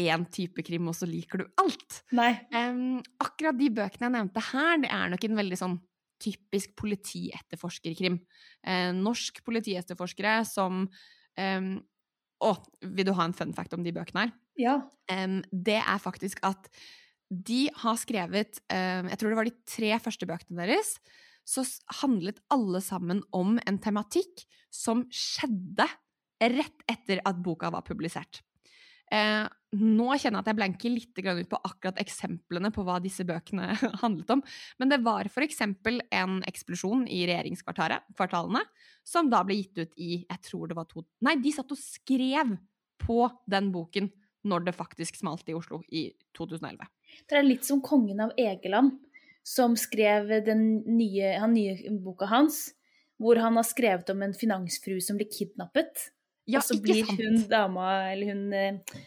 [0.00, 1.98] én type krim, og så liker du alt.
[2.16, 2.32] Nei.
[2.54, 5.76] Um, akkurat de bøkene jeg nevnte her, det er nok en veldig sånn
[6.22, 8.16] typisk politietterforskerkrim.
[8.64, 11.72] Uh, norsk politietterforskere som um,
[12.42, 12.56] Å,
[12.96, 14.32] vil du ha en fun fact om de bøkene her?
[14.58, 14.76] Ja.
[15.12, 16.70] Um, det er faktisk at
[17.32, 20.98] de har skrevet Jeg tror det var de tre første bøkene deres.
[21.44, 21.64] Så
[22.02, 25.88] handlet alle sammen om en tematikk som skjedde
[26.42, 28.42] rett etter at boka var publisert.
[29.12, 29.44] Eh,
[29.76, 33.74] nå kjenner jeg at jeg blenker litt ut på akkurat eksemplene på hva disse bøkene
[34.02, 34.42] handlet om.
[34.80, 38.64] Men det var eksempel en eksplosjon i regjeringskvartalene,
[39.04, 41.80] som da ble gitt ut i jeg tror det var to Nei, de satt og
[41.80, 42.56] skrev
[43.02, 44.08] på den boken
[44.48, 46.88] når det faktisk smalt i Oslo i 2011.
[47.28, 48.96] Det er litt som kongen av Egeland,
[49.42, 52.70] som skrev den nye, den nye boka hans,
[53.22, 56.10] hvor han har skrevet om en finansfrue som blir kidnappet.
[56.50, 59.02] Ja, og så blir hun dama, eller hun, eh,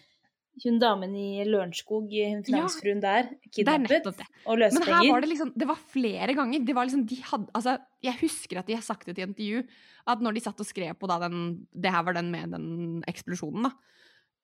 [0.63, 5.31] hun damen i Lørenskog, hun finansfruen der, er kidnappet og og Men her var det
[5.33, 6.63] liksom Det var flere ganger.
[6.65, 9.65] Det var liksom, de hadde, altså, jeg husker at de har sagt det i intervju,
[10.07, 13.03] at når de satt og skrev på da den Det her var den med den
[13.07, 13.71] eksplosjonen, da.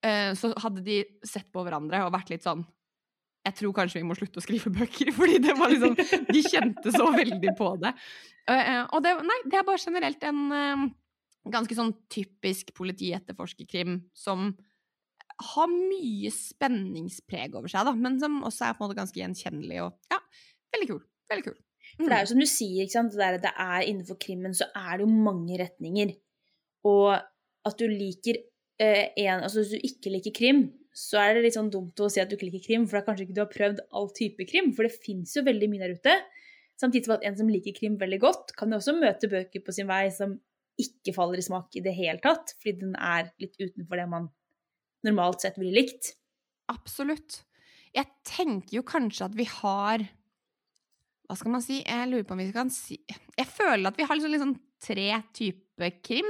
[0.03, 2.65] eh, Så hadde de sett på hverandre og vært litt sånn
[3.41, 5.95] Jeg tror kanskje vi må slutte å skrive bøker, fordi det var liksom
[6.29, 7.93] De kjente så veldig på det.
[8.51, 10.83] Eh, Og det, nei, det er bare generelt en eh,
[11.51, 14.51] ganske sånn typisk politietterforskerkrim som
[15.41, 19.79] har mye spenningspreg over seg, da, men som også er på en måte ganske gjenkjennelig
[19.87, 20.19] og ja,
[20.75, 20.99] veldig kul.
[21.31, 21.55] Veldig kul.
[21.95, 23.15] For det er jo som du sier, ikke sant?
[23.15, 26.13] Det, der, det er innenfor krimmen så er det jo mange retninger.
[26.87, 28.37] Og at du liker
[28.81, 32.09] eh, en Altså hvis du ikke liker krim, så er det litt sånn dumt å
[32.11, 34.47] si at du ikke liker krim, for da kanskje ikke du har prøvd all type
[34.49, 36.15] krim, for det fins jo veldig mye der ute.
[36.81, 39.75] Samtidig som at en som liker krim veldig godt, kan jo også møte bøker på
[39.75, 40.35] sin vei som
[40.81, 44.27] ikke faller i smak i det hele tatt, fordi den er litt utenfor det man
[45.05, 46.13] normalt sett ville likt.
[46.71, 47.41] Absolutt.
[47.95, 50.05] Jeg tenker jo kanskje at vi har
[51.27, 51.81] Hva skal man si?
[51.83, 55.07] Jeg lurer på om vi kan si Jeg føler at vi har liksom, liksom tre
[55.35, 56.29] typer krim.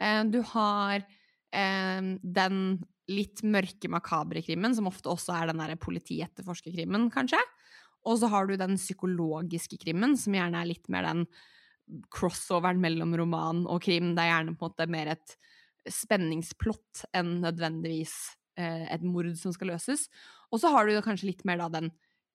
[0.00, 2.60] Eh, Du har eh, den
[3.10, 7.40] litt mørke, makabre krimmen, som ofte også er den der politietterforskerkrimmen, kanskje.
[8.08, 11.24] Og så har du den psykologiske krimmen, som gjerne er litt mer den
[12.14, 14.14] crossoveren mellom roman og krim.
[14.14, 15.34] Det er gjerne på en måte mer et
[15.90, 18.14] spenningsplott enn nødvendigvis
[18.60, 20.06] eh, et mord som skal løses.
[20.50, 21.90] Og så har du kanskje litt mer da den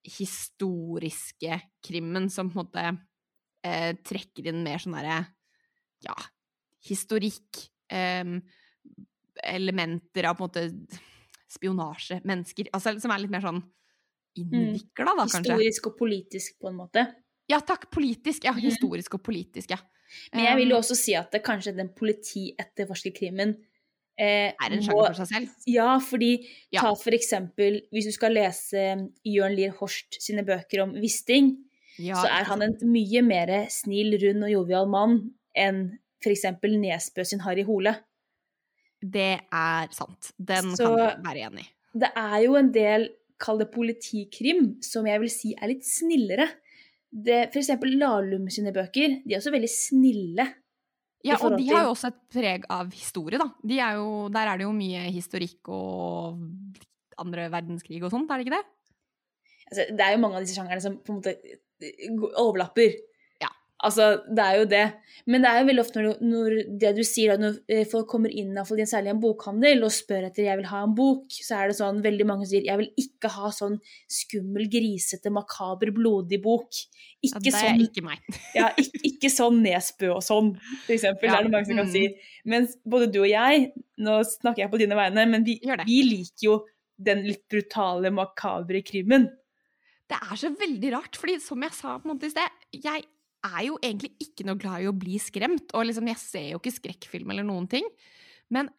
[0.06, 2.86] historiske krimmen, som på en måte
[3.66, 5.24] eh, trekker inn mer sånn derre
[6.06, 6.16] ja,
[6.86, 8.40] historikk, em,
[9.44, 11.00] elementer av på en måte
[11.56, 13.62] spionasje, mennesker, altså som er litt mer sånn
[14.38, 15.44] innvikla, da, kanskje.
[15.56, 17.06] Historisk og politisk, på en måte.
[17.48, 18.44] Ja, takk, politisk.
[18.44, 18.62] Ja, Mhm.
[18.70, 19.78] historisk og politisk, ja.
[20.34, 23.56] Men jeg vil jo også si at det kanskje den politietterforskerkrimmen
[24.18, 25.50] eh, er en må- sjanger for seg selv.
[25.68, 26.82] Ja, fordi Ja.
[26.82, 31.58] ta for eksempel Hvis du skal lese Jørn Lier Horst sine bøker om Wisting,
[31.98, 36.78] Ja, så er han en mye mer snill, rund og jovial mann enn for eksempel
[36.80, 37.96] Nesbø sin Harry Hole.
[39.12, 40.32] Det er sant.
[40.40, 41.70] Den Så- kan jeg være enig i.
[42.00, 46.48] det er jo en del, kall det politikrim, som jeg vil si er litt snillere.
[47.12, 50.46] Det, for eksempel Lahlum sine bøker, de er også veldig snille.
[51.24, 53.48] Ja, og de har jo også et preg av historie, da.
[53.66, 56.38] De er jo, der er det jo mye historikk og
[57.18, 58.66] andre verdenskrig og sånt, er det ikke det?
[59.72, 61.36] Altså, det er jo mange av disse sjangerne som på en måte
[62.38, 62.94] overlapper.
[63.84, 64.84] Altså, det er jo det.
[65.28, 67.84] Men det er jo veldig ofte når, du, når det du sier, at når eh,
[67.92, 70.84] folk kommer inn, og får en særlig en bokhandel, og spør etter 'jeg vil ha
[70.86, 73.76] en bok', så er det sånn veldig mange sier 'jeg vil ikke ha sånn
[74.08, 76.86] skummel, grisete, makaber, blodig bok'.
[77.26, 78.22] Ja, det er sånn ikke meg.
[78.60, 80.54] ja, ikke, ikke sånn Nesbø og sånn,
[80.86, 81.28] for eksempel.
[81.28, 81.96] Ja, Det er det mange som kan mm.
[81.96, 82.06] si.
[82.46, 86.48] Mens både du og jeg, nå snakker jeg på dine vegne, men vi, vi liker
[86.48, 86.62] jo
[86.96, 89.28] den litt brutale, makabre krimmen.
[90.06, 93.04] Det er så veldig rart, fordi som jeg sa på en måte i sted, jeg
[93.46, 96.62] er jo egentlig ikke noe glad i å bli skremt, og liksom jeg ser jo
[96.62, 97.88] ikke skrekkfilm eller noen ting.
[98.54, 98.70] Men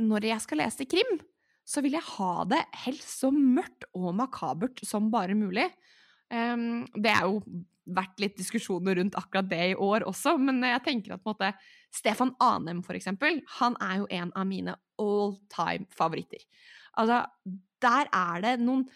[0.00, 1.18] når jeg skal lese krim,
[1.66, 5.68] så vil jeg ha det helst så mørkt og makabert som bare mulig.
[6.30, 7.42] Um, det er jo
[7.90, 11.50] vært litt diskusjoner rundt akkurat det i år også, men jeg tenker at måte
[11.94, 16.42] Stefan Anem, for eksempel, han er jo en av mine all time favoritter.
[17.00, 17.24] Altså,
[17.82, 18.86] der er det noen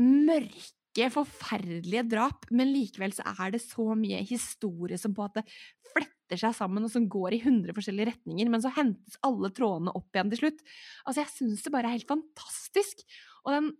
[0.00, 0.74] mørke,
[1.14, 5.44] forferdelige drap, men likevel så er det så mye historie som på at det
[5.92, 9.94] fletter seg sammen, og som går i hundre forskjellige retninger, men så hentes alle trådene
[9.94, 10.60] opp igjen til slutt.
[11.06, 13.02] Altså, jeg syns det bare er helt fantastisk.
[13.46, 13.70] Og den,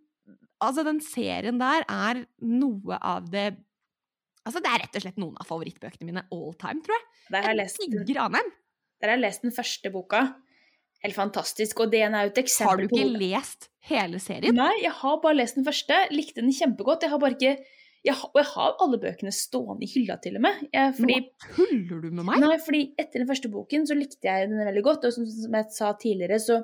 [0.61, 3.57] altså, den serien der er noe av det
[4.41, 7.03] Altså, det er rett og slett noen av favorittbøkene mine all time, tror jeg.
[7.29, 8.47] Der har jeg lest, den- digger Anheim.
[8.99, 10.21] der har jeg lest den første boka.
[11.01, 11.79] Helt fantastisk.
[11.81, 14.55] Og DNA er jo et eksempel Har du ikke lest hele serien?
[14.57, 15.97] Nei, jeg har bare lest den første.
[16.13, 17.05] Likte den kjempegodt.
[17.07, 17.55] Jeg har bare ikke
[18.01, 20.61] jeg har, Og jeg har alle bøkene stående i hylla, til og med.
[20.73, 22.39] Jeg, fordi, Nå tuller du med meg?
[22.41, 25.05] nei, fordi etter den første boken så likte jeg den veldig godt.
[25.05, 26.61] Og som, som jeg sa tidligere, så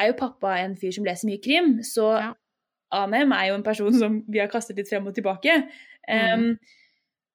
[0.00, 1.74] er jo pappa en fyr som leser mye krim.
[1.84, 2.30] Så Ja.
[2.90, 5.52] Anem er jo en person som vi har kastet litt frem og tilbake.
[6.10, 6.56] Mm.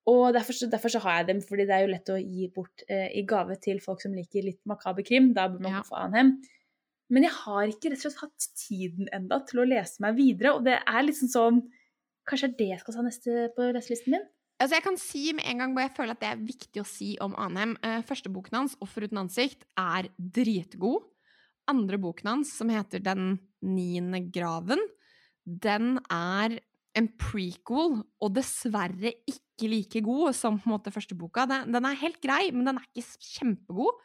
[0.07, 2.47] Og derfor, så- derfor så har jeg dem, fordi det er jo lett å gi
[2.53, 5.33] bort eh, i gave til folk som liker litt makaber krim.
[5.33, 5.81] Da bør man Ja.
[5.81, 6.41] få Anhem.
[7.09, 10.55] Men jeg har ikke rett og slett hatt tiden enda til å lese meg videre.
[10.55, 11.61] Og det er liksom sånn
[12.27, 14.21] Kanskje det er det jeg skal ta neste på leselisten min?
[14.59, 16.85] Altså jeg kan si med en gang hvor jeg føler at det er viktig å
[16.87, 17.77] si om Anhem.
[17.83, 21.03] Eh, første boken hans, 'Offer uten ansikt', er dritgod.
[21.67, 24.81] Andre boken hans, som heter 'Den niende graven',
[25.45, 26.59] den er
[26.95, 31.45] en prequel, og dessverre ikke like god som på en måte første boka.
[31.49, 34.03] Den, den er helt grei, men den er ikke kjempegod.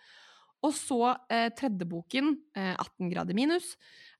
[0.67, 1.01] Og så
[1.33, 3.73] eh, tredje boken, eh, 18 grader minus,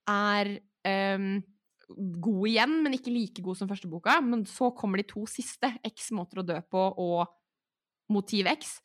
[0.09, 0.57] er
[0.89, 1.27] eh,
[1.91, 4.19] god igjen, men ikke like god som første boka.
[4.25, 7.37] Men så kommer de to siste, X måter å dø på og
[8.11, 8.79] Motiv X,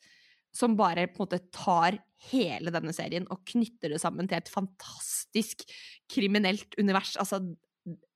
[0.54, 1.98] som bare på en måte tar
[2.30, 5.66] hele denne serien og knytter det sammen til et fantastisk
[6.12, 7.16] kriminelt univers.
[7.20, 7.42] Altså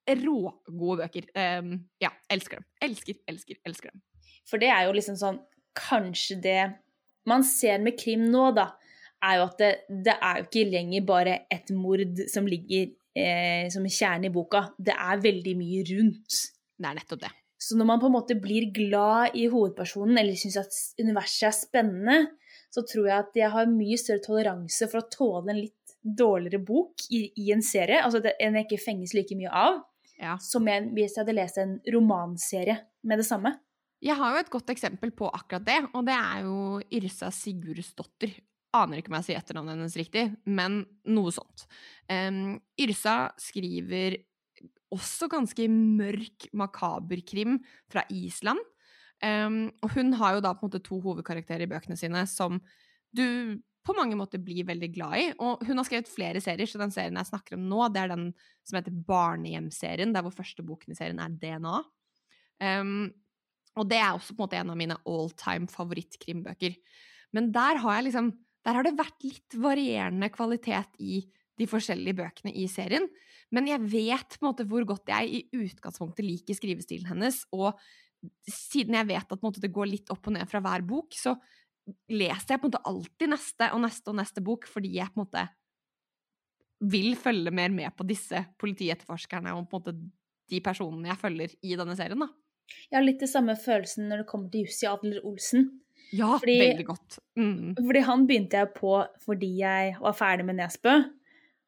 [0.09, 1.27] rågode bøker.
[1.37, 2.67] Ehm, ja, elsker dem.
[2.83, 4.03] Elsker, elsker, elsker dem.
[4.51, 5.41] For det er jo liksom sånn
[5.81, 6.63] Kanskje det
[7.31, 8.65] man ser med krim nå, da,
[9.23, 9.69] er jo at det,
[10.03, 14.65] det er jo ikke lenger bare et mord som ligger eh, som kjerne i boka.
[14.81, 16.41] Det er veldig mye rundt.
[16.75, 17.31] Det er nettopp det.
[17.61, 21.57] Så når man på en måte blir glad i hovedpersonen, eller syns at universet er
[21.57, 22.19] spennende,
[22.73, 26.63] så tror jeg at jeg har mye større toleranse for å tåle en litt dårligere
[26.65, 29.83] bok i, i en serie, altså en jeg ikke fenges like mye av,
[30.21, 30.35] Ja.
[30.41, 33.55] som jeg, hvis jeg hadde lest en romanserie med det samme.
[34.01, 36.57] Jeg har jo et godt eksempel på akkurat det, og det er jo
[37.01, 38.39] Yrsa Sigurdsdottir.
[38.77, 41.67] Aner ikke om jeg sier etternavnet hennes riktig, men noe sånt.
[42.09, 44.17] Um, Yrsa skriver
[44.95, 47.59] også ganske mørk, makaber krim
[47.91, 48.63] fra Island.
[49.21, 52.57] Um, og hun har jo da på en måte to hovedkarakterer i bøkene sine som
[53.13, 55.27] du på mange måter blir veldig glad i.
[55.45, 58.15] Og hun har skrevet flere serier, så den serien jeg snakker om nå, det er
[58.15, 58.31] den
[58.65, 61.81] som heter Barnehjemserien, der hvor første boken i serien er DNA.
[62.61, 63.11] Um,
[63.79, 66.77] og det er også på en måte en av mine all time favorittkrimbøker.
[67.37, 71.23] Men der har liksom Der har det vært litt varierende kvalitet i
[71.57, 73.07] de forskjellige bøkene i serien.
[73.49, 77.81] Men jeg vet på en måte hvor godt jeg i utgangspunktet liker skrivestilen hennes, og
[78.45, 81.39] siden jeg vet at måte, det går litt opp og ned fra hver bok, så
[82.13, 85.23] leser jeg på en måte alltid neste og neste og neste bok, fordi jeg på
[85.23, 85.47] en måte
[86.93, 89.97] vil følge mer med på disse politietterforskerne og på en måte
[90.51, 92.29] de personene jeg følger i denne serien, da.
[92.91, 95.69] Jeg har litt det samme følelsen når det kommer til Jussi Adler Olsen.
[96.13, 97.19] Ja, Fordi- veldig godt.
[97.39, 97.75] Mm.
[97.79, 100.97] Fordi han begynte jeg på fordi jeg var ferdig med Nesbø.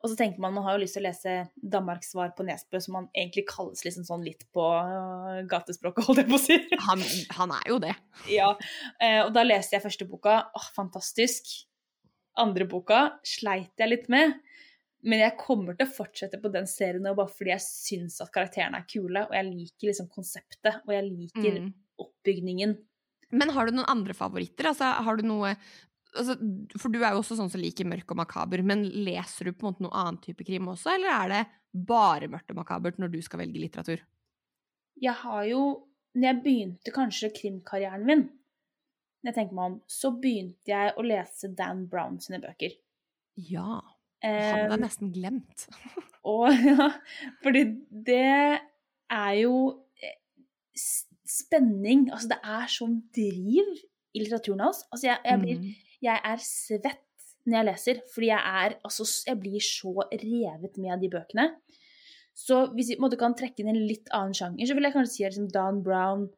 [0.03, 2.81] Og så tenker man man har jo lyst til å lese Danmarks svar på Nesbø,
[2.83, 6.57] som han egentlig kalles liksom sånn litt på øh, gatespråket, holdt jeg på å si.
[6.89, 7.05] Han,
[7.39, 7.95] han er jo det.
[8.29, 8.49] ja,
[8.99, 10.41] eh, Og da leste jeg første boka.
[10.59, 11.53] Åh, fantastisk.
[12.37, 14.35] Andre boka sleit jeg litt med.
[15.03, 18.31] Men jeg kommer til å fortsette på den serien nå bare fordi jeg syns at
[18.35, 21.73] karakterene er kule, og jeg liker liksom konseptet, og jeg liker Mm.
[21.99, 22.77] oppbygningen.
[23.33, 24.69] Men har du noen andre favoritter?
[24.71, 25.57] Altså, har du noe
[26.15, 26.37] altså,
[26.79, 29.67] For du er jo også sånn som liker mørk og makaber, men leser du på
[29.67, 31.43] en måte noen annen type krim også, eller er det
[31.89, 33.99] bare mørkt og makabert når du skal velge litteratur?
[35.01, 38.23] Jeg har jo Når jeg begynte kanskje krimkarrieren min,
[39.25, 42.75] når jeg tenker meg om, så begynte jeg å lese Dan Brown sine bøker.
[43.37, 43.81] Ja.
[44.23, 45.67] Han er nesten glemt.
[46.33, 46.91] Og ja,
[47.43, 48.21] fordi det
[49.11, 49.55] er jo
[49.99, 50.19] eh,
[51.27, 52.07] spenning.
[52.13, 53.73] Altså, det er sånn driv
[54.13, 54.85] i litteraturen hans.
[54.93, 55.73] Altså, jeg, jeg, blir, Mm.
[56.09, 57.01] jeg er svett
[57.47, 61.49] når jeg leser, fordi jeg er Altså, jeg blir så revet med av de bøkene.
[62.39, 65.13] Så hvis vi måte kan trekke inn en litt annen sjanger, så vil jeg kanskje
[65.17, 66.29] si liksom Dan Brown,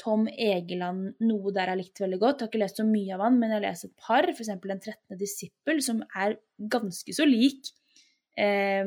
[0.00, 2.40] Tom Egeland, noe der jeg likte veldig godt.
[2.40, 4.50] Jeg har ikke lest så mye av han, men jeg har lest et par, f.eks.
[4.64, 5.18] Den 13.
[5.20, 6.38] disippel, som er
[6.72, 7.70] ganske så lik.
[8.34, 8.82] Eh,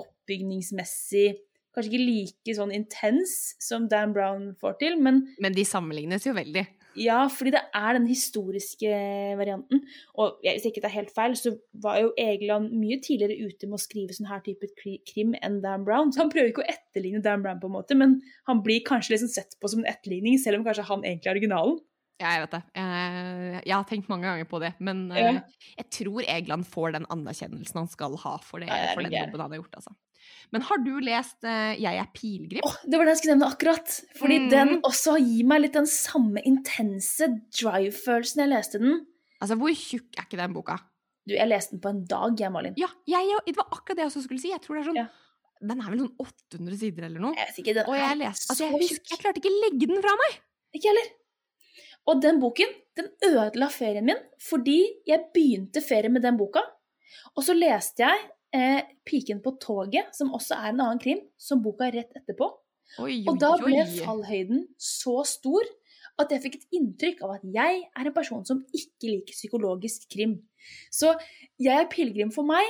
[0.00, 1.28] oppbygningsmessig
[1.70, 3.32] Kanskje ikke like sånn intens
[3.62, 6.64] som Dan Brown får til, men Men de sammenlignes jo veldig.
[6.96, 8.90] Ja, fordi det er den historiske
[9.38, 9.82] varianten.
[10.14, 13.66] Og jeg- hvis ikke det er helt feil, så var jo Egeland mye tidligere ute
[13.66, 14.66] med å skrive sånn her type
[15.06, 16.12] krim enn Dan Brown.
[16.12, 19.10] Så han prøver ikke å etterligne Dan Brown, på en måte, men han blir kanskje
[19.10, 21.78] liksom sett på som en etterligning, selv om kanskje han egentlig er originalen.
[22.20, 22.60] Ja, jeg vet det.
[22.76, 25.32] Jeg, jeg har tenkt mange ganger på det, men Ja.
[25.32, 25.40] eh,
[25.78, 29.08] jeg tror Egeland får den anerkjennelsen han skal ha for, det, Ja, jeg er for
[29.08, 29.94] den jobben han har gjort, altså.
[30.52, 32.64] Men har du lest uh, Jeg er pilegrim?
[32.66, 33.94] Oh, det var det jeg skulle nevne akkurat.
[34.18, 34.48] Fordi mm.
[34.52, 39.00] den også gir meg litt den samme intense drive-følelsen jeg leste den.
[39.40, 40.76] Altså, hvor tjukk er ikke den boka?
[41.24, 42.76] Du, jeg leste den på en dag, jeg, Malin.
[42.80, 44.52] Ja, jeg, det var akkurat det jeg også skulle si.
[44.52, 45.08] Jeg tror det er sånn Ja.
[45.60, 47.36] Den er vel sånn 800 sider eller noe?
[47.36, 49.88] Jeg vet ikke, den Og jeg er leste altså, så jeg, jeg klarte ikke legge
[49.90, 50.38] den fra meg!
[50.72, 51.10] Ikke heller.
[52.08, 56.62] Og den boken, den ødela ferien min, fordi jeg begynte ferien med den boka,
[57.36, 58.18] og så leste jeg
[58.54, 62.48] eh, 'Piken på toget', som også er en annen krim, som boka rett etterpå.
[62.98, 63.98] Oi, Og da ble oi.
[64.02, 65.62] fallhøyden så stor
[66.18, 70.08] at jeg fikk et inntrykk av at jeg er en person som ikke liker psykologisk
[70.12, 70.40] krim.
[70.90, 71.14] Så
[71.58, 72.66] 'Jeg er pilegrim' for meg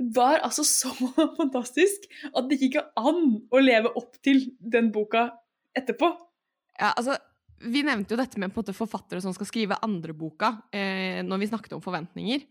[0.00, 0.88] var altså så
[1.40, 5.28] fantastisk at det gikk an å leve opp til den boka
[5.76, 6.08] etterpå.
[6.80, 7.18] Ja, altså,
[7.60, 11.74] vi nevnte jo dette med forfattere som skal skrive andre boka, eh, når vi snakket
[11.76, 12.46] om forventninger.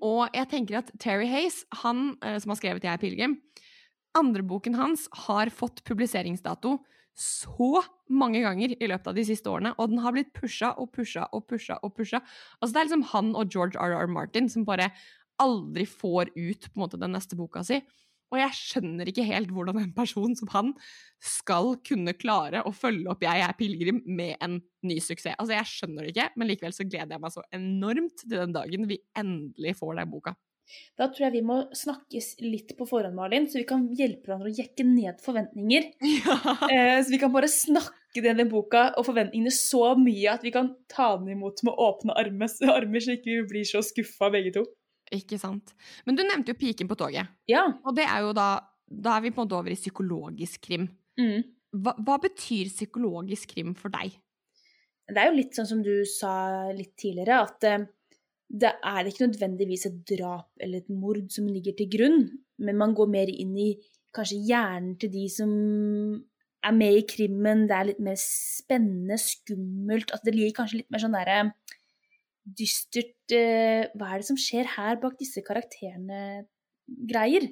[0.00, 3.40] Og jeg tenker at Terry Hayes, han eh, som har skrevet 'Jeg er pilegrim',
[4.14, 6.78] andreboken hans har fått publiseringsdato
[7.14, 10.90] så mange ganger i løpet av de siste årene, og den har blitt pusha og
[10.94, 12.20] pusha og pusha og pusha.
[12.60, 14.08] Altså, det er liksom han og George R.R.
[14.10, 14.90] Martin som bare
[15.42, 17.80] aldri får ut måte den neste boka si.
[18.32, 20.72] Og jeg skjønner ikke helt hvordan en person som han
[21.22, 25.36] skal kunne klare å følge opp 'Jeg er pilegrim' med en ny suksess.
[25.38, 28.52] Altså, jeg skjønner det ikke, men likevel så gleder jeg meg så enormt til den
[28.52, 30.34] dagen vi endelig får den boka.
[30.96, 34.52] Da tror jeg vi må snakkes litt på forhånd, Malin, så vi kan hjelpe hverandre
[34.52, 35.90] å jekke ned forventninger.
[36.24, 36.38] Ja.
[36.70, 40.70] Eh, så vi kan bare snakke denne boka og forventningene så mye at vi kan
[40.90, 44.64] ta den imot med åpne armer, armer så ikke vi blir så skuffa begge to.
[45.14, 45.72] Ikke sant.
[46.06, 47.66] Men du nevnte jo piken på toget, Ja.
[47.84, 48.48] og det er jo da
[48.90, 50.88] Da er vi på en måte over i psykologisk krim.
[51.18, 51.42] Mm.
[51.82, 54.12] Hva, hva betyr psykologisk krim for deg?
[55.08, 57.86] Det er jo litt sånn som du sa litt tidligere, at eh,
[58.52, 62.20] det er ikke nødvendigvis et drap eller et mord som ligger til grunn,
[62.60, 63.70] men man går mer inn i
[64.14, 65.50] kanskje hjernen til de som
[66.64, 67.66] er med i krimmen.
[67.66, 70.12] Det er litt mer spennende, skummelt.
[70.14, 71.40] At det ligger kanskje litt mer sånn derre
[72.44, 77.44] dystert eh, Hva er det som skjer her bak disse karakterene-greier?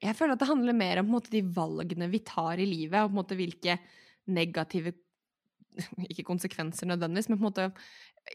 [0.00, 3.12] Jeg føler at det handler mer om måte, de valgene vi tar i livet, og
[3.18, 3.74] måte hvilke
[4.32, 4.90] negative
[6.10, 7.66] Ikke konsekvenser nødvendigvis, men på en måte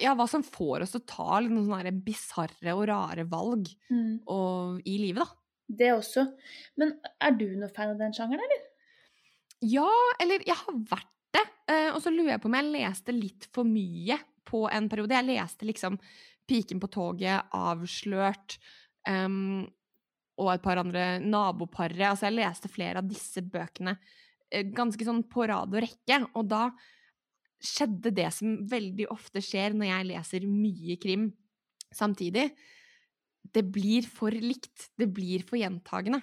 [0.01, 3.63] Ja, hva som får oss til å ta litt noen sånne bisarre og rare valg
[4.25, 5.29] og, i livet, da.
[5.65, 6.21] Det også.
[6.77, 6.87] Men
[7.25, 8.61] er du noe fan av den sjangeren, eller?
[9.65, 9.89] Ja,
[10.21, 11.45] eller jeg har vært det.
[11.73, 15.15] eh, Og så lurer jeg på om jeg leste litt for mye på en periode.
[15.17, 15.99] Jeg leste liksom
[16.45, 18.59] 'Piken på toget', 'Avslørt'
[19.09, 19.65] um,
[20.37, 22.01] og et par andre naboparet.
[22.09, 23.95] Altså, jeg leste flere av disse bøkene
[24.51, 26.19] eh, ganske sånn på rad og rekke.
[26.35, 26.67] Og da
[27.63, 31.29] skjedde det som veldig ofte skjer når jeg leser mye krim
[31.95, 32.49] samtidig.
[33.55, 34.89] Det blir for likt.
[34.97, 36.21] Det blir for gjentagende.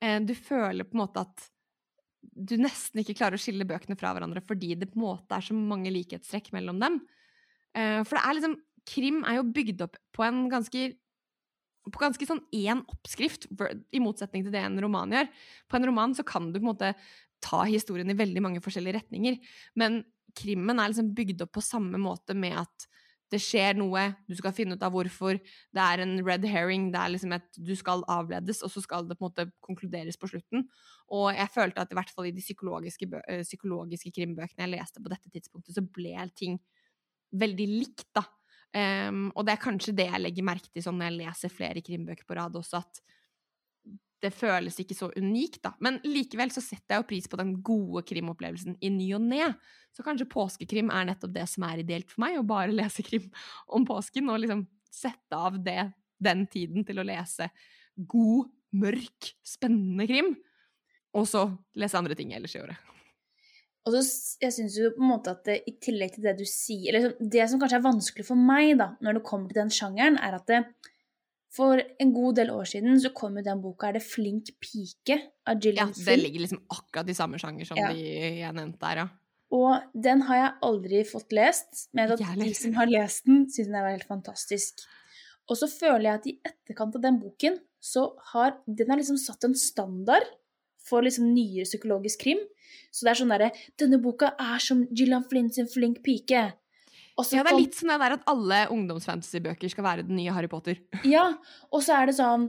[0.00, 1.50] Eh, Du føler på en måte at
[2.24, 5.44] du nesten ikke klarer å skille bøkene fra hverandre fordi det på en måte er
[5.44, 7.00] så mange likhetstrekk mellom dem.
[7.74, 10.92] Eh, For det er liksom Krim er jo bygd opp på en ganske
[11.84, 13.46] på ganske sånn én oppskrift,
[13.92, 15.26] i motsetning til det en roman gjør.
[15.68, 16.92] På en roman så kan du på en måte
[17.44, 19.36] ta historien i veldig mange forskjellige retninger,
[19.76, 20.00] men
[20.36, 22.86] krimmen er liksom bygd opp på samme måte med at
[23.32, 25.38] det skjer noe, du skal finne ut av hvorfor,
[25.74, 29.08] det er en red herring, det er liksom et Du skal avledes, og så skal
[29.08, 30.66] det på en måte konkluderes på slutten.
[31.12, 33.08] Og jeg følte at i hvert fall i de psykologiske,
[33.42, 36.60] psykologiske krimbøkene jeg leste på dette tidspunktet, så ble ting
[37.40, 38.24] veldig likt, da.
[38.74, 41.82] Um, og det er kanskje det jeg legger merke til sånn når jeg leser flere
[41.84, 43.02] krimbøker på rad også, at
[44.24, 45.74] det føles ikke så unikt, da.
[45.84, 49.50] Men likevel så setter jeg jo pris på den gode krimopplevelsen i ny og ne.
[49.94, 53.28] Så kanskje påskekrim er nettopp det som er ideelt for meg, å bare lese krim
[53.68, 54.64] om påsken, og liksom
[54.94, 55.90] sette av det,
[56.22, 57.50] den tiden til å lese
[58.10, 60.32] god, mørk, spennende krim,
[61.14, 61.46] og så
[61.78, 62.93] lese andre ting ellers i året.
[63.84, 64.00] Og så,
[64.40, 67.16] jeg synes jo på en måte at det, i tillegg til det du sier Eller
[67.20, 70.38] det som kanskje er vanskelig for meg da, når det kommer til den sjangeren, er
[70.38, 70.62] at det,
[71.54, 75.20] for en god del år siden så kom jo den boka Er det 'Flink pike'
[75.46, 77.92] av Ja, det ligger liksom akkurat i samme sjanger som Ja.
[77.92, 79.08] de jeg nevnte der, ja.
[79.52, 83.24] Og den har jeg aldri fått lest, men jeg vet at de som har lest
[83.28, 84.80] den, syns den er helt fantastisk.
[85.48, 89.20] Og så føler jeg at i etterkant av den boken, så har den har liksom
[89.20, 90.24] satt en standard
[90.88, 92.42] for liksom nyere psykologisk krim.
[92.94, 96.52] Så det er sånn derre Denne boka er som Gillian Flynn sin Flink pike.
[97.14, 100.34] Og så Ja, det er litt sånn der at alle ungdomsfantasybøker skal være den nye
[100.34, 100.80] Harry Potter.
[101.06, 101.28] Ja,
[101.70, 102.48] og så er det sånn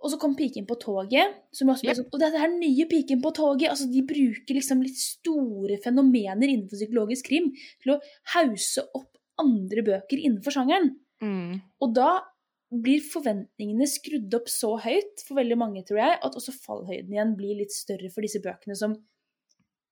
[0.00, 1.98] Og så kom Piken på toget, som også ble Yep.
[1.98, 3.68] sånn Og dette er den nye Piken på toget!
[3.68, 7.50] Altså, de bruker liksom litt store fenomener innenfor psykologisk krim
[7.82, 8.00] til å
[8.32, 9.10] hause opp
[9.40, 10.94] andre bøker innenfor sjangeren.
[11.20, 11.60] Mm.
[11.84, 12.10] Og da
[12.70, 17.34] blir forventningene skrudd opp så høyt for veldig mange, tror jeg, at også fallhøyden igjen
[17.38, 18.94] blir litt større for disse bøkene som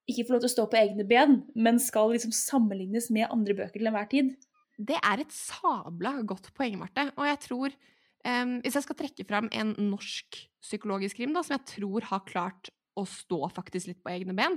[0.08, 3.56] ikke får lov til å stå på egne ben, men skal liksom sammenlignes med andre
[3.58, 4.32] bøker til enhver tid.
[4.78, 7.08] Det er et sabla godt poeng, Marte.
[7.18, 11.58] Og jeg tror um, Hvis jeg skal trekke fram en norsk psykologisk krim da, som
[11.58, 14.56] jeg tror har klart å stå faktisk litt på egne ben,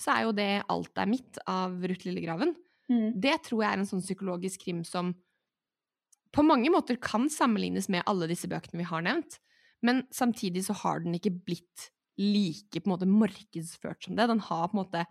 [0.00, 2.54] så er jo det 'Alt er mitt' av Ruth Lillegraven.
[2.90, 3.20] Mm.
[3.20, 5.12] Det tror jeg er en sånn psykologisk krim som
[6.34, 9.38] på mange måter kan sammenlignes med alle disse bøkene vi har nevnt,
[9.86, 14.28] men samtidig så har den ikke blitt like på en måte markedsført som det.
[14.28, 15.06] Den har på en måte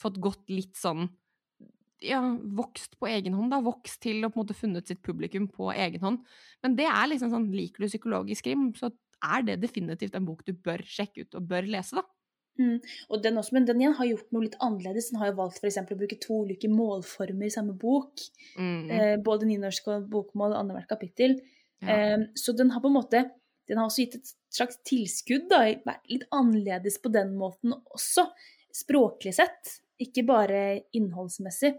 [0.00, 1.08] fått gått litt sånn
[2.02, 2.20] ja,
[2.58, 3.60] vokst på egen hånd, da.
[3.62, 6.22] Vokst til og på en måte funnet sitt publikum på egen hånd.
[6.64, 8.90] Men det er liksom sånn, liker du psykologisk krim, så
[9.22, 12.06] er det definitivt en bok du bør sjekke ut og bør lese, da.
[12.60, 12.78] Mm.
[13.08, 15.10] Og den også, men den igjen har gjort noe litt annerledes.
[15.10, 18.24] Den har jo valgt eksempel å bruke to ulike målformer i samme bok.
[18.58, 18.90] Mm.
[18.92, 21.38] Eh, både nynorsk og bokmål annethvert kapittel.
[21.82, 21.94] Ja.
[21.96, 23.24] Eh, så den har på en måte
[23.70, 25.60] Den har også gitt et slags tilskudd, da.
[25.86, 28.26] Vært litt annerledes på den måten også.
[28.74, 30.58] Språklig sett, ikke bare
[30.98, 31.70] innholdsmessig.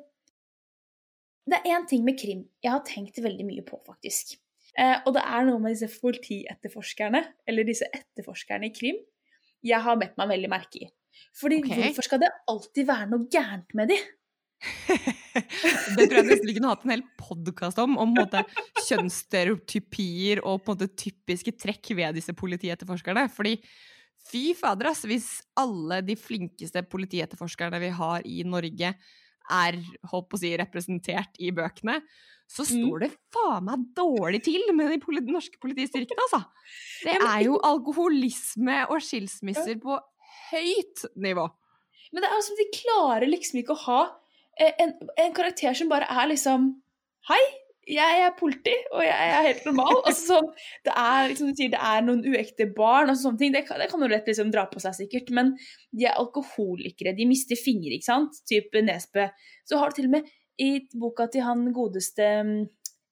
[1.44, 4.38] Det er én ting med krim jeg har tenkt veldig mye på, faktisk.
[4.80, 9.02] Eh, og det er noe med disse politietterforskerne, eller disse etterforskerne i krim,
[9.64, 10.90] jeg har bedt meg veldig merke i.
[11.38, 11.80] Fordi okay.
[11.80, 13.98] hvorfor skal det alltid være noe gærent med de?
[15.98, 18.44] Det tror jeg nesten vi kunne hatt en hel podkast om, om måte,
[18.86, 23.26] kjønnsstereotypier og på en måte, typiske trekk ved disse politietterforskerne.
[23.34, 23.58] Fordi
[24.30, 28.94] fy fader, ass, hvis alle de flinkeste politietterforskerne vi har i Norge,
[29.52, 31.98] er holdt på å si, representert i bøkene,
[32.54, 36.44] så står det faen meg dårlig til med de poli norske politistyrkene, altså!
[37.08, 39.98] Det er jo alkoholisme og skilsmisser på
[40.52, 41.48] høyt nivå.
[42.14, 44.00] Men det er altså, de klarer liksom ikke å ha
[44.62, 46.70] eh, en, en karakter som bare er liksom
[47.24, 47.40] Hei,
[47.88, 50.02] jeg er politi, og jeg er helt normal.
[50.08, 50.50] Altså sånn,
[50.88, 53.54] det er liksom du sier, det er noen uekte barn og sånne ting.
[53.56, 55.32] Det kan, det kan jo lett liksom dra på seg, sikkert.
[55.36, 55.54] Men
[55.96, 57.16] de er alkoholikere.
[57.16, 58.40] De mister fingre, ikke sant?
[58.50, 59.28] Type Nesbø.
[59.68, 60.32] Så har du til og med
[60.62, 62.62] i boka til han godeste mm,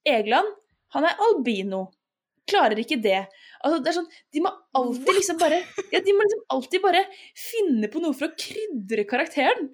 [0.08, 0.50] Egeland
[0.94, 1.86] Han er albino.
[2.50, 3.24] Klarer ikke det.
[3.62, 5.62] Altså, det er sånn, De må alltid liksom bare
[5.94, 7.04] ja, De må liksom alltid bare
[7.38, 9.70] finne på noe for å krydre karakteren.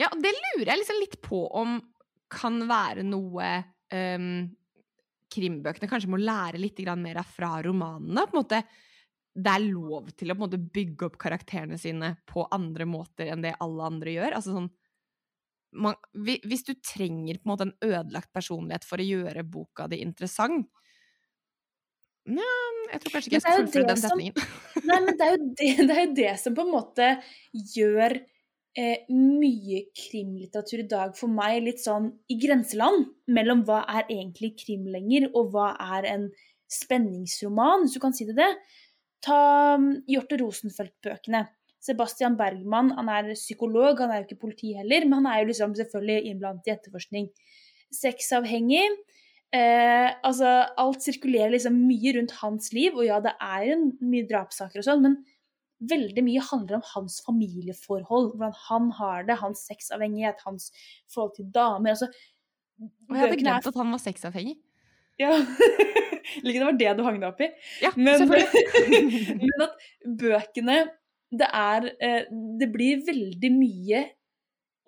[0.00, 1.80] Ja, og det lurer jeg liksom litt på om
[2.30, 3.48] kan være noe
[3.90, 4.46] um,
[5.34, 8.22] krimbøkene kanskje må lære litt mer av fra romanene.
[8.22, 8.62] på en måte
[9.34, 13.54] det er lov til å måte bygge opp karakterene sine på andre måter enn det
[13.62, 14.36] alle andre gjør.
[14.36, 14.70] Altså sånn,
[15.72, 20.00] man, hvis du trenger på en måte en ødelagt personlighet for å gjøre boka di
[20.04, 20.68] interessant
[22.30, 22.48] Nja,
[22.92, 24.42] jeg tror kanskje ikke jeg skal fullføre den setningen.
[24.90, 27.06] Nei, men det er det, det, er jo det som på en måte
[27.74, 28.14] gjør
[28.76, 34.52] eh, mye krimlitteratur i dag for meg litt sånn i grenseland mellom hva er egentlig
[34.60, 36.28] krim lenger, og hva er en
[36.70, 38.50] spenningsroman, hvis du kan si det det.
[39.24, 39.40] Ta
[39.80, 41.42] um, Hjorte Rosenfeldt-bøkene.
[41.80, 45.50] Sebastian Bergman han er psykolog, han er jo ikke politi heller, men han er jo
[45.50, 47.30] liksom selvfølgelig innblandet i etterforskning.
[47.94, 48.84] Sexavhengig.
[49.50, 53.78] Eh, altså, alt sirkulerer liksom mye rundt hans liv, og ja, det er jo
[54.12, 55.16] mye drapssaker og sånn, men
[55.90, 60.68] veldig mye handler om hans familieforhold, hvordan han har det, hans sexavhengighet, hans
[61.12, 61.96] forhold til damer.
[61.96, 62.10] altså
[63.08, 64.58] Og jeg hadde glemt at han var sexavhengig.
[65.20, 65.32] Ja.
[66.36, 67.48] Eller ikke det var det du hang deg opp i.
[67.82, 68.28] Ja, Men,
[69.42, 69.88] men at
[70.20, 70.78] bøkene
[71.30, 72.24] Det er eh,
[72.58, 74.04] Det blir veldig mye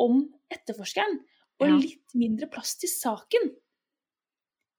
[0.02, 1.20] om etterforskeren,
[1.62, 1.76] og Ja.
[1.78, 3.52] litt mindre plass til saken.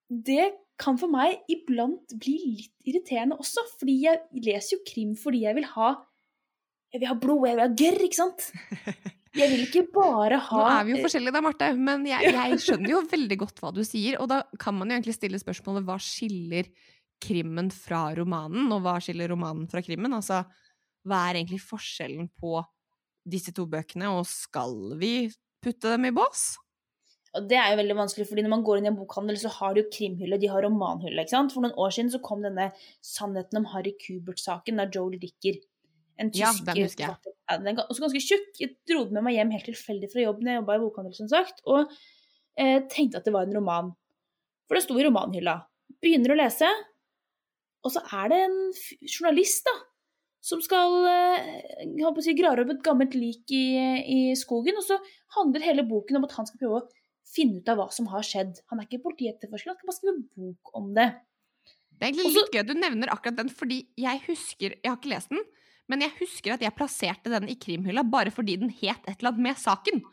[0.09, 0.51] Det
[0.81, 5.55] kan for meg iblant bli litt irriterende også, fordi jeg leser jo krim fordi jeg
[5.55, 5.93] vil ha
[6.93, 8.51] Jeg vil ha blod, jeg vil ha gørr, ikke sant?
[9.33, 12.57] Jeg vil ikke bare ha Nå er vi jo forskjellige da, Marte, men jeg, jeg
[12.61, 14.19] skjønner jo veldig godt hva du sier.
[14.21, 16.69] Og da kan man jo egentlig stille spørsmålet hva skiller
[17.23, 20.13] krimmen fra romanen, og hva skiller romanen fra krimmen?
[20.13, 20.43] Altså,
[21.07, 22.59] hva er egentlig forskjellen på
[23.23, 25.29] disse to bøkene, og skal vi
[25.63, 26.53] putte dem i bås?
[27.33, 29.49] Og det er jo veldig vanskelig, fordi når man går inn i en bokhandel, så
[29.55, 31.53] har de jo krimhylle, de har romanhylle, ikke sant?
[31.55, 32.67] For noen år siden så kom denne
[33.01, 35.57] sannheten om Harry Kubert-saken av Joel Dicker.
[36.21, 37.33] En Ja, tysk den husker jeg.
[37.49, 38.51] Ja, den er også ganske tjukk.
[38.61, 41.15] Jeg dro den med meg hjem helt tilfeldig fra jobb når jeg jobba i bokhandel,
[41.17, 41.89] som sagt, og
[42.61, 43.89] eh, tenkte at det var en roman.
[44.69, 45.57] For det sto i romanhylla.
[46.05, 46.69] Begynner å lese,
[47.83, 48.59] og så er det en
[49.09, 49.73] journalist, da,
[50.43, 51.53] som skal eh,
[52.03, 53.63] håper å si, grave opp et gammelt lik i,
[54.03, 54.97] i skogen, og så
[55.37, 56.87] handler hele boken om at han skal prøve å
[57.33, 58.59] finne ut av hva som har skjedd.
[58.69, 61.07] Han er ikke politietterforsker, han skal bare skrive bok om det.
[61.93, 64.75] Det er egentlig Og så- litt gøy at du nevner akkurat den, fordi jeg husker
[64.75, 65.39] Jeg har ikke lest den,
[65.87, 69.31] men jeg husker at jeg plasserte den i krimhylla bare fordi den het et eller
[69.31, 70.03] annet med saken.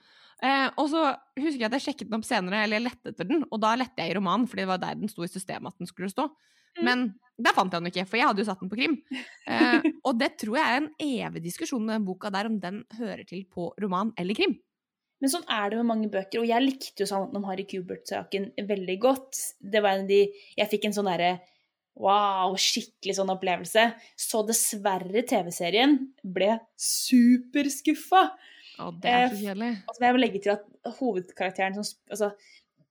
[0.42, 1.02] Eh, og så
[1.36, 3.74] husker jeg at jeg sjekket den opp senere, eller jeg lette etter den, og da
[3.76, 6.08] lette jeg i romanen, fordi det var der den sto i systemet at den skulle
[6.08, 6.30] stå.
[6.78, 6.84] Mm.
[6.86, 7.04] Men
[7.40, 8.96] der fant jeg den ikke, for jeg hadde jo satt den på krim.
[9.48, 12.82] Eh, og det tror jeg er en evig diskusjon med den boka der, om den
[12.98, 14.58] hører til på roman eller krim.
[15.20, 18.52] Men sånn er det med mange bøker, og jeg likte jo sånn om Harry Kubert-saken
[18.68, 19.40] veldig godt.
[19.60, 20.20] Det var en av de
[20.56, 21.34] Jeg fikk en sånn derre
[22.00, 23.84] wow, skikkelig sånn opplevelse.
[24.16, 28.30] Så dessverre TV-serien ble superskuffa.
[28.80, 29.82] Å, det er så Eh.
[29.84, 32.30] Altså, jeg må legge til at hovedkarakteren som altså,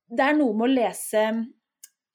[0.09, 1.23] Det er noe med å lese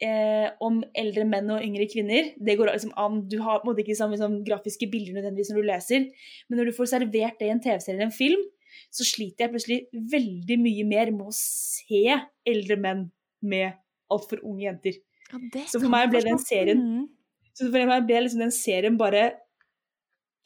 [0.03, 2.33] eh, om eldre menn og yngre kvinner.
[2.39, 3.23] Det går liksom an.
[3.31, 6.07] Du har på en måte ikke samme sånn, grafiske bilder nødvendigvis når du leser,
[6.49, 8.43] men når du får servert det i en TV-serie eller en film,
[8.91, 9.81] så sliter jeg plutselig
[10.13, 12.05] veldig mye mer med å se
[12.47, 13.05] eldre menn
[13.43, 13.77] med
[14.11, 14.99] altfor unge jenter.
[15.33, 17.09] Ja, Så for meg ble den serien- Mm.
[17.55, 19.39] Så for meg ble liksom den serien bare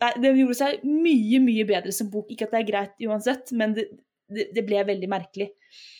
[0.01, 2.29] Nei, Den gjorde seg mye, mye bedre som bok.
[2.31, 3.89] Ikke at det er greit uansett, men det,
[4.29, 5.49] det, det ble veldig merkelig.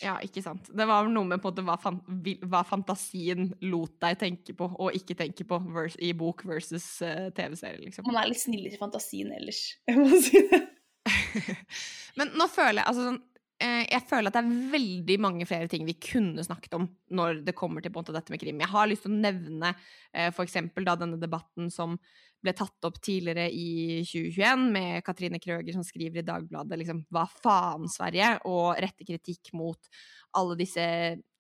[0.03, 0.69] Ja, ikke sant.
[0.69, 2.01] Det var vel noe med på en måte hva, fan,
[2.49, 7.29] hva fantasien lot deg tenke på og ikke tenke på vers, i bok versus uh,
[7.37, 8.09] TV-serie, liksom.
[8.09, 9.63] Man er litt snillere i fantasien ellers.
[9.89, 10.63] Jeg må si det.
[12.19, 13.21] Men nå føler jeg altså sånn
[13.65, 17.41] eh, jeg føler at det er veldig mange flere ting vi kunne snakket om når
[17.47, 18.61] det kommer til dette med krim.
[18.61, 21.97] Jeg har lyst til å nevne eh, for eksempel da denne debatten som
[22.45, 27.25] ble tatt opp tidligere i 2021 med Katrine Krøger som skriver i Dagbladet liksom, hva
[27.31, 29.91] faen, Sverige, og retter kritikk mot
[30.39, 30.87] alle disse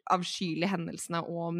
[0.09, 1.59] avskyelige hendelsene og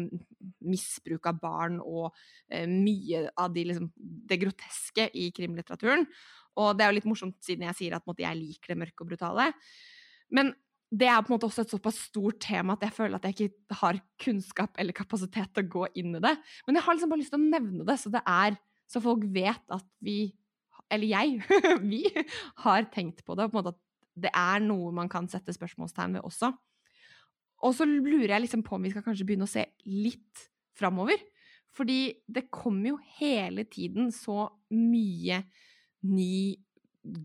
[0.65, 2.09] misbruk av barn og
[2.51, 6.07] eh, mye av de, liksom, det groteske i krimlitteraturen.
[6.59, 9.05] Og det er jo litt morsomt siden jeg sier at måte, jeg liker det mørke
[9.05, 9.51] og brutale.
[10.33, 10.51] Men
[10.89, 13.35] det er på en måte også et såpass stort tema at jeg føler at jeg
[13.37, 16.33] ikke har kunnskap eller kapasitet til å gå inn i det.
[16.65, 18.57] Men jeg har liksom bare lyst til å nevne det, så det er
[18.89, 20.31] så folk vet at vi,
[20.89, 21.61] eller jeg,
[21.91, 22.03] vi
[22.65, 23.83] har tenkt på det, på en måte at
[24.19, 26.51] det er noe man kan sette spørsmålstegn ved også.
[27.65, 30.47] Og så lurer jeg liksom på om vi skal kanskje begynne å se litt
[30.79, 31.19] framover.
[31.75, 35.43] Fordi det kommer jo hele tiden så mye
[36.09, 36.57] ny,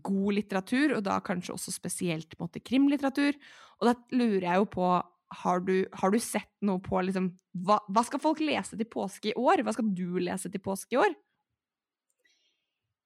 [0.05, 3.35] god litteratur, og da kanskje også spesielt måte, krimlitteratur.
[3.79, 4.89] Og da lurer jeg jo på
[5.35, 7.31] har du, har du sett noe på liksom
[7.65, 9.63] hva, hva skal folk lese til påske i år?
[9.65, 11.15] Hva skal du lese til påske i år?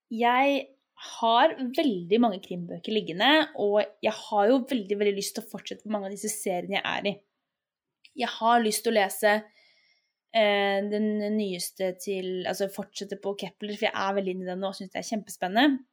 [0.10, 0.68] Jeg
[1.20, 3.30] har veldig mange krimbøker liggende,
[3.62, 6.80] og jeg har jo veldig veldig lyst til å fortsette på mange av disse seriene
[6.80, 7.16] jeg er i.
[8.20, 13.88] Jeg har lyst til å lese eh, den nyeste til Altså fortsette på Kepler, for
[13.88, 15.86] jeg er veldig inne i den nå og syns det er kjempespennende.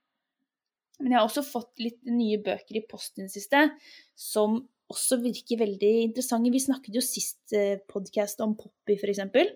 [0.96, 3.66] Men jeg har også fått litt nye bøker i posten i det siste
[4.16, 6.50] som også virker veldig interessante.
[6.54, 9.52] Vi snakket jo sist eh, podkast om Poppy, eksempel.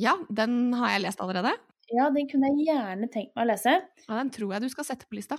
[0.00, 1.56] Ja, den har jeg lest allerede.
[1.90, 3.72] Ja, den kunne jeg gjerne tenkt meg å lese.
[4.06, 5.38] Ja, Den tror jeg du skal sette på lista.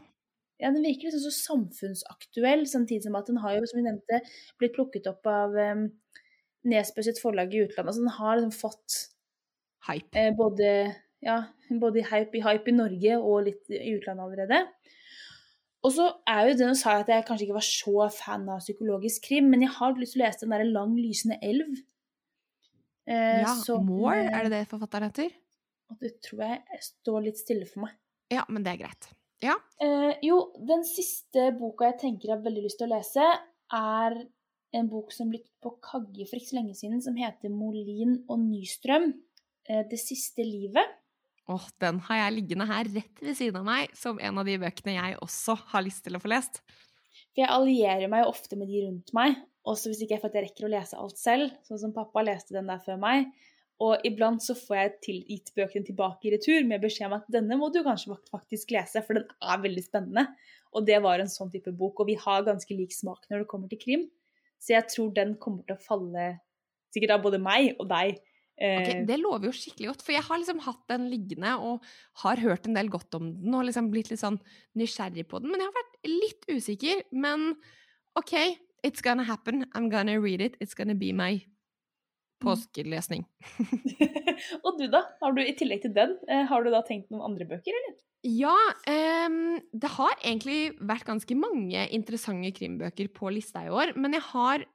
[0.61, 4.19] Ja, Den virker liksom så samfunnsaktuell, samtidig som at den har jo, som vi nevnte,
[4.61, 5.87] blitt plukket opp av um,
[6.67, 7.95] Nesbø sitt forlag i utlandet.
[7.95, 8.97] Så den har liksom fått
[9.87, 10.11] Hype.
[10.13, 10.67] eh, både,
[11.25, 11.39] ja,
[11.81, 14.61] både hype, i hype i Norge og litt i utlandet allerede.
[15.81, 18.59] Og så er jo det hun sa at jeg kanskje ikke var så fan av
[18.61, 21.71] psykologisk krim, men jeg har lyst til å lese den derre Lang lysende elv.
[23.09, 25.31] Eh, Ja, som, More, eh, er det det forfatteren heter?
[25.91, 27.97] Og Det tror jeg står litt stille for meg.
[28.31, 29.09] Ja, men det er greit.
[29.43, 29.57] Ja.
[29.81, 33.25] Eh, jo, den siste boka jeg tenker jeg har veldig lyst til å lese,
[33.75, 34.17] er
[34.77, 38.39] en bok som ble på Kagge for ikke så lenge siden, som heter Molin og
[38.43, 39.11] Nystrøm.
[39.67, 40.97] Eh, det siste livet.
[41.51, 44.55] Åh, den har jeg liggende her rett ved siden av meg, som en av de
[44.61, 46.61] bøkene jeg også har lyst til å få lest.
[47.31, 50.45] For jeg allierer meg jo ofte med de rundt meg, også hvis ikke jeg, jeg
[50.47, 53.27] rekker å lese alt selv, sånn som pappa leste den der før meg.
[53.81, 57.29] Og iblant så får jeg til, gitt bøkene tilbake i retur med beskjed om at
[57.33, 60.27] denne må du kanskje faktisk lese, for den er veldig spennende.
[60.77, 62.03] Og det var en sånn type bok.
[62.03, 64.05] Og vi har ganske lik smak når det kommer til krim.
[64.61, 66.27] Så jeg tror den kommer til å falle
[66.93, 68.21] sikkert av både meg og deg.
[68.61, 71.85] Okay, eh, det lover jo skikkelig godt, for jeg har liksom hatt den liggende og
[72.21, 74.37] har hørt en del godt om den og liksom blitt litt sånn
[74.77, 75.49] nysgjerrig på den.
[75.49, 77.01] Men jeg har vært litt usikker.
[77.25, 77.55] Men
[78.19, 78.35] OK,
[78.85, 79.65] it's gonna happen.
[79.73, 80.59] I'm gonna read it.
[80.61, 81.39] It's gonna be my
[82.41, 83.25] påskelesning.
[84.65, 85.05] og du, da?
[85.21, 87.99] Har du i tillegg til den, eh, har du da tenkt noen andre bøker, eller?
[88.21, 93.95] Ja, um, det har egentlig vært ganske mange interessante krimbøker på lista i år.
[93.97, 94.65] Men jeg har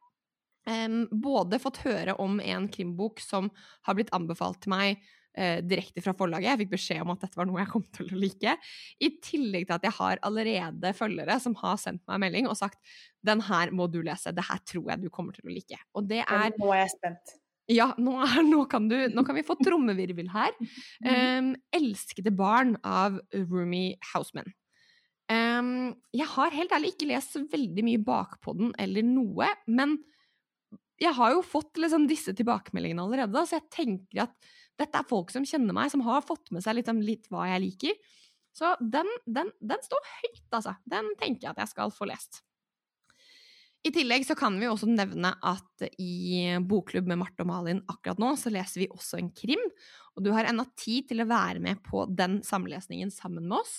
[0.67, 3.53] um, både fått høre om en krimbok som
[3.87, 4.99] har blitt anbefalt til meg
[5.39, 6.49] uh, direkte fra forlaget.
[6.51, 8.59] Jeg fikk beskjed om at dette var noe jeg kom til å like.
[8.99, 12.59] I tillegg til at jeg har allerede følgere som har sendt meg en melding og
[12.59, 12.83] sagt
[13.27, 15.79] den her må du lese, det her tror jeg du kommer til å like.
[15.95, 17.39] Og det er Nå er jeg spent.
[17.73, 20.55] Ja, nå, er, nå, kan du, nå, kan vi få trommevirvel her.
[21.07, 24.49] Um, 'Elskede barn' av Roomy Houseman.
[25.27, 29.97] Um, jeg har helt ærlig ikke lest veldig mye bakpå den eller noe, men
[31.03, 35.33] jeg har jo fått liksom disse tilbakemeldingene allerede, så jeg tenker at dette er folk
[35.35, 37.99] som kjenner meg, som har fått med seg litt, litt hva jeg liker.
[38.57, 40.77] Så den, den, den står høyt, altså.
[40.89, 42.41] Den tenker jeg at jeg skal få lest.
[43.87, 48.19] I tillegg så kan vi også nevne at i Bokklubb med Marte og Malin akkurat
[48.19, 49.63] nå, så leser vi også en krim.
[50.17, 53.79] Og du har ennå tid til å være med på den samlesningen sammen med oss.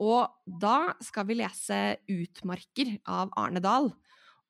[0.00, 3.90] Og da skal vi lese Utmarker av Arne Dahl.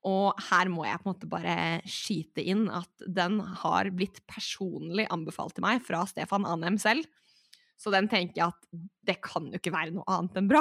[0.06, 1.56] Og her må jeg på en måte bare
[1.88, 7.08] skyte inn at den har blitt personlig anbefalt til meg fra Stefan Anhem selv.
[7.80, 10.60] Så den tenker jeg at det kan jo ikke være noe annet enn bra.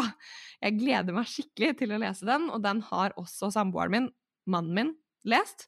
[0.63, 4.09] Jeg gleder meg skikkelig til å lese den, og den har også samboeren min
[4.51, 4.93] mannen min
[5.29, 5.67] lest.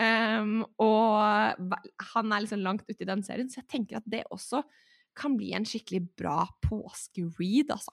[0.00, 1.20] Um, og
[2.12, 4.62] han er liksom langt ute i den serien, så jeg tenker at det også
[5.18, 7.92] kan bli en skikkelig bra påskeread, altså.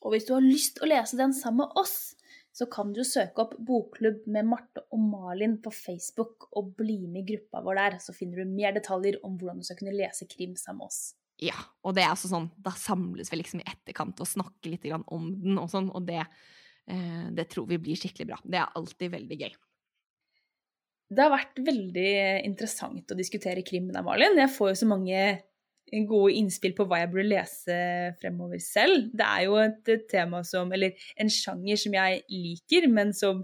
[0.00, 2.14] Og hvis du har lyst til å lese den sammen med oss,
[2.56, 7.22] så kan du søke opp Bokklubb med Marte og Malin på Facebook og bli med
[7.22, 7.98] i gruppa vår der.
[8.02, 11.02] Så finner du mer detaljer om hvordan du skal kunne lese krim sammen med oss.
[11.40, 11.56] Ja,
[11.86, 15.30] og det er altså sånn, da samles vi liksom i etterkant og snakker litt om
[15.40, 16.24] den og sånn, og det
[17.36, 18.38] det tror vi blir skikkelig bra.
[18.44, 19.52] Det er alltid veldig gøy.
[21.10, 22.10] Det har vært veldig
[22.46, 24.38] interessant å diskutere krim med deg, Malin.
[24.38, 25.22] Jeg får jo så mange
[26.06, 27.78] gode innspill på hva jeg burde lese
[28.20, 29.08] fremover selv.
[29.16, 33.42] Det er jo et tema som Eller en sjanger som jeg liker, men som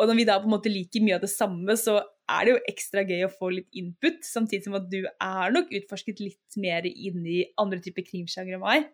[0.00, 1.98] Og når vi da på en måte liker mye av det samme, så
[2.32, 5.68] er det jo ekstra gøy å få litt input, samtidig som at du er nok
[5.68, 8.86] utforsket litt mer inn i andre typer krimsjangre enn meg.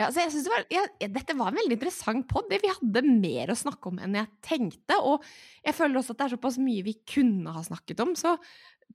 [0.00, 0.82] Ja, så jeg det var, ja,
[1.12, 2.48] Dette var en veldig interessant pod.
[2.48, 4.96] Vi hadde mer å snakke om enn jeg tenkte.
[5.04, 5.26] Og
[5.66, 8.14] jeg føler også at det er såpass mye vi kunne ha snakket om.
[8.16, 8.32] Så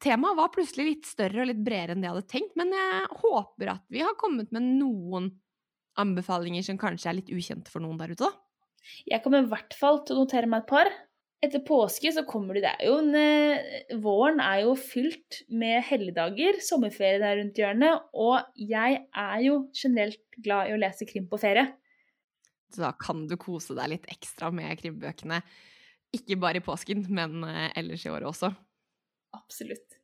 [0.02, 2.56] temaet var plutselig litt større og litt bredere enn det jeg hadde tenkt.
[2.58, 5.30] Men jeg håper at vi har kommet med noen
[6.02, 8.34] anbefalinger som kanskje er litt ukjente for noen der ute, da.
[9.10, 10.90] Jeg kommer i hvert fall til å notere meg et par
[11.44, 15.84] etter påske så kommer du det er jo en, eh, Våren er jo fylt med
[15.88, 21.28] helligdager, sommerferie der rundt hjørnet, og jeg er jo generelt glad i å lese krim
[21.32, 21.68] på ferie.
[22.74, 25.42] Så da kan du kose deg litt ekstra med krimbøkene.
[26.16, 28.52] Ikke bare i påsken, men eh, ellers i året også.
[29.36, 29.95] Absolutt.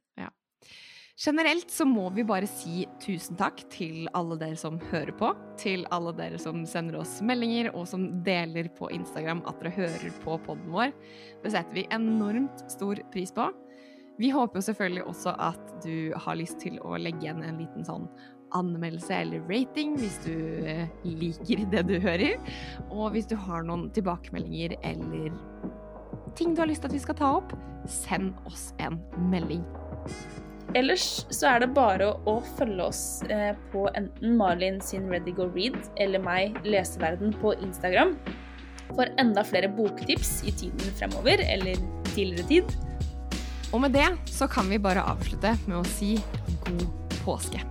[1.20, 5.84] Generelt så må vi bare si tusen takk til alle dere som hører på, til
[5.93, 10.38] alle dere som sender oss meldinger og som deler på Instagram at dere hører på
[10.45, 10.93] poden vår.
[11.43, 13.49] Det setter vi enormt stor pris på.
[14.22, 17.86] Vi håper jo selvfølgelig også at du har lyst til å legge igjen en liten
[17.88, 18.07] sånn
[18.55, 20.36] anmeldelse eller rating hvis du
[20.68, 22.38] eh, liker det du hører.
[22.89, 25.32] Og hvis du har noen tilbakemeldinger eller
[26.38, 27.55] ting du har lyst til at vi skal ta opp,
[27.89, 28.99] send oss en
[29.32, 29.66] melding.
[30.78, 35.49] Ellers så er det bare å følge oss eh, på enten Malin sin Ready Go
[35.51, 38.15] Read eller meg, Leseverden, på Instagram
[38.95, 41.80] for enda flere boktips i tiden fremover, eller
[42.11, 42.76] tidligere tid.
[43.72, 46.17] Og med det så kan vi bare avslutte med å si
[46.67, 46.88] god
[47.24, 47.63] påske.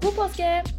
[0.00, 0.75] God påske!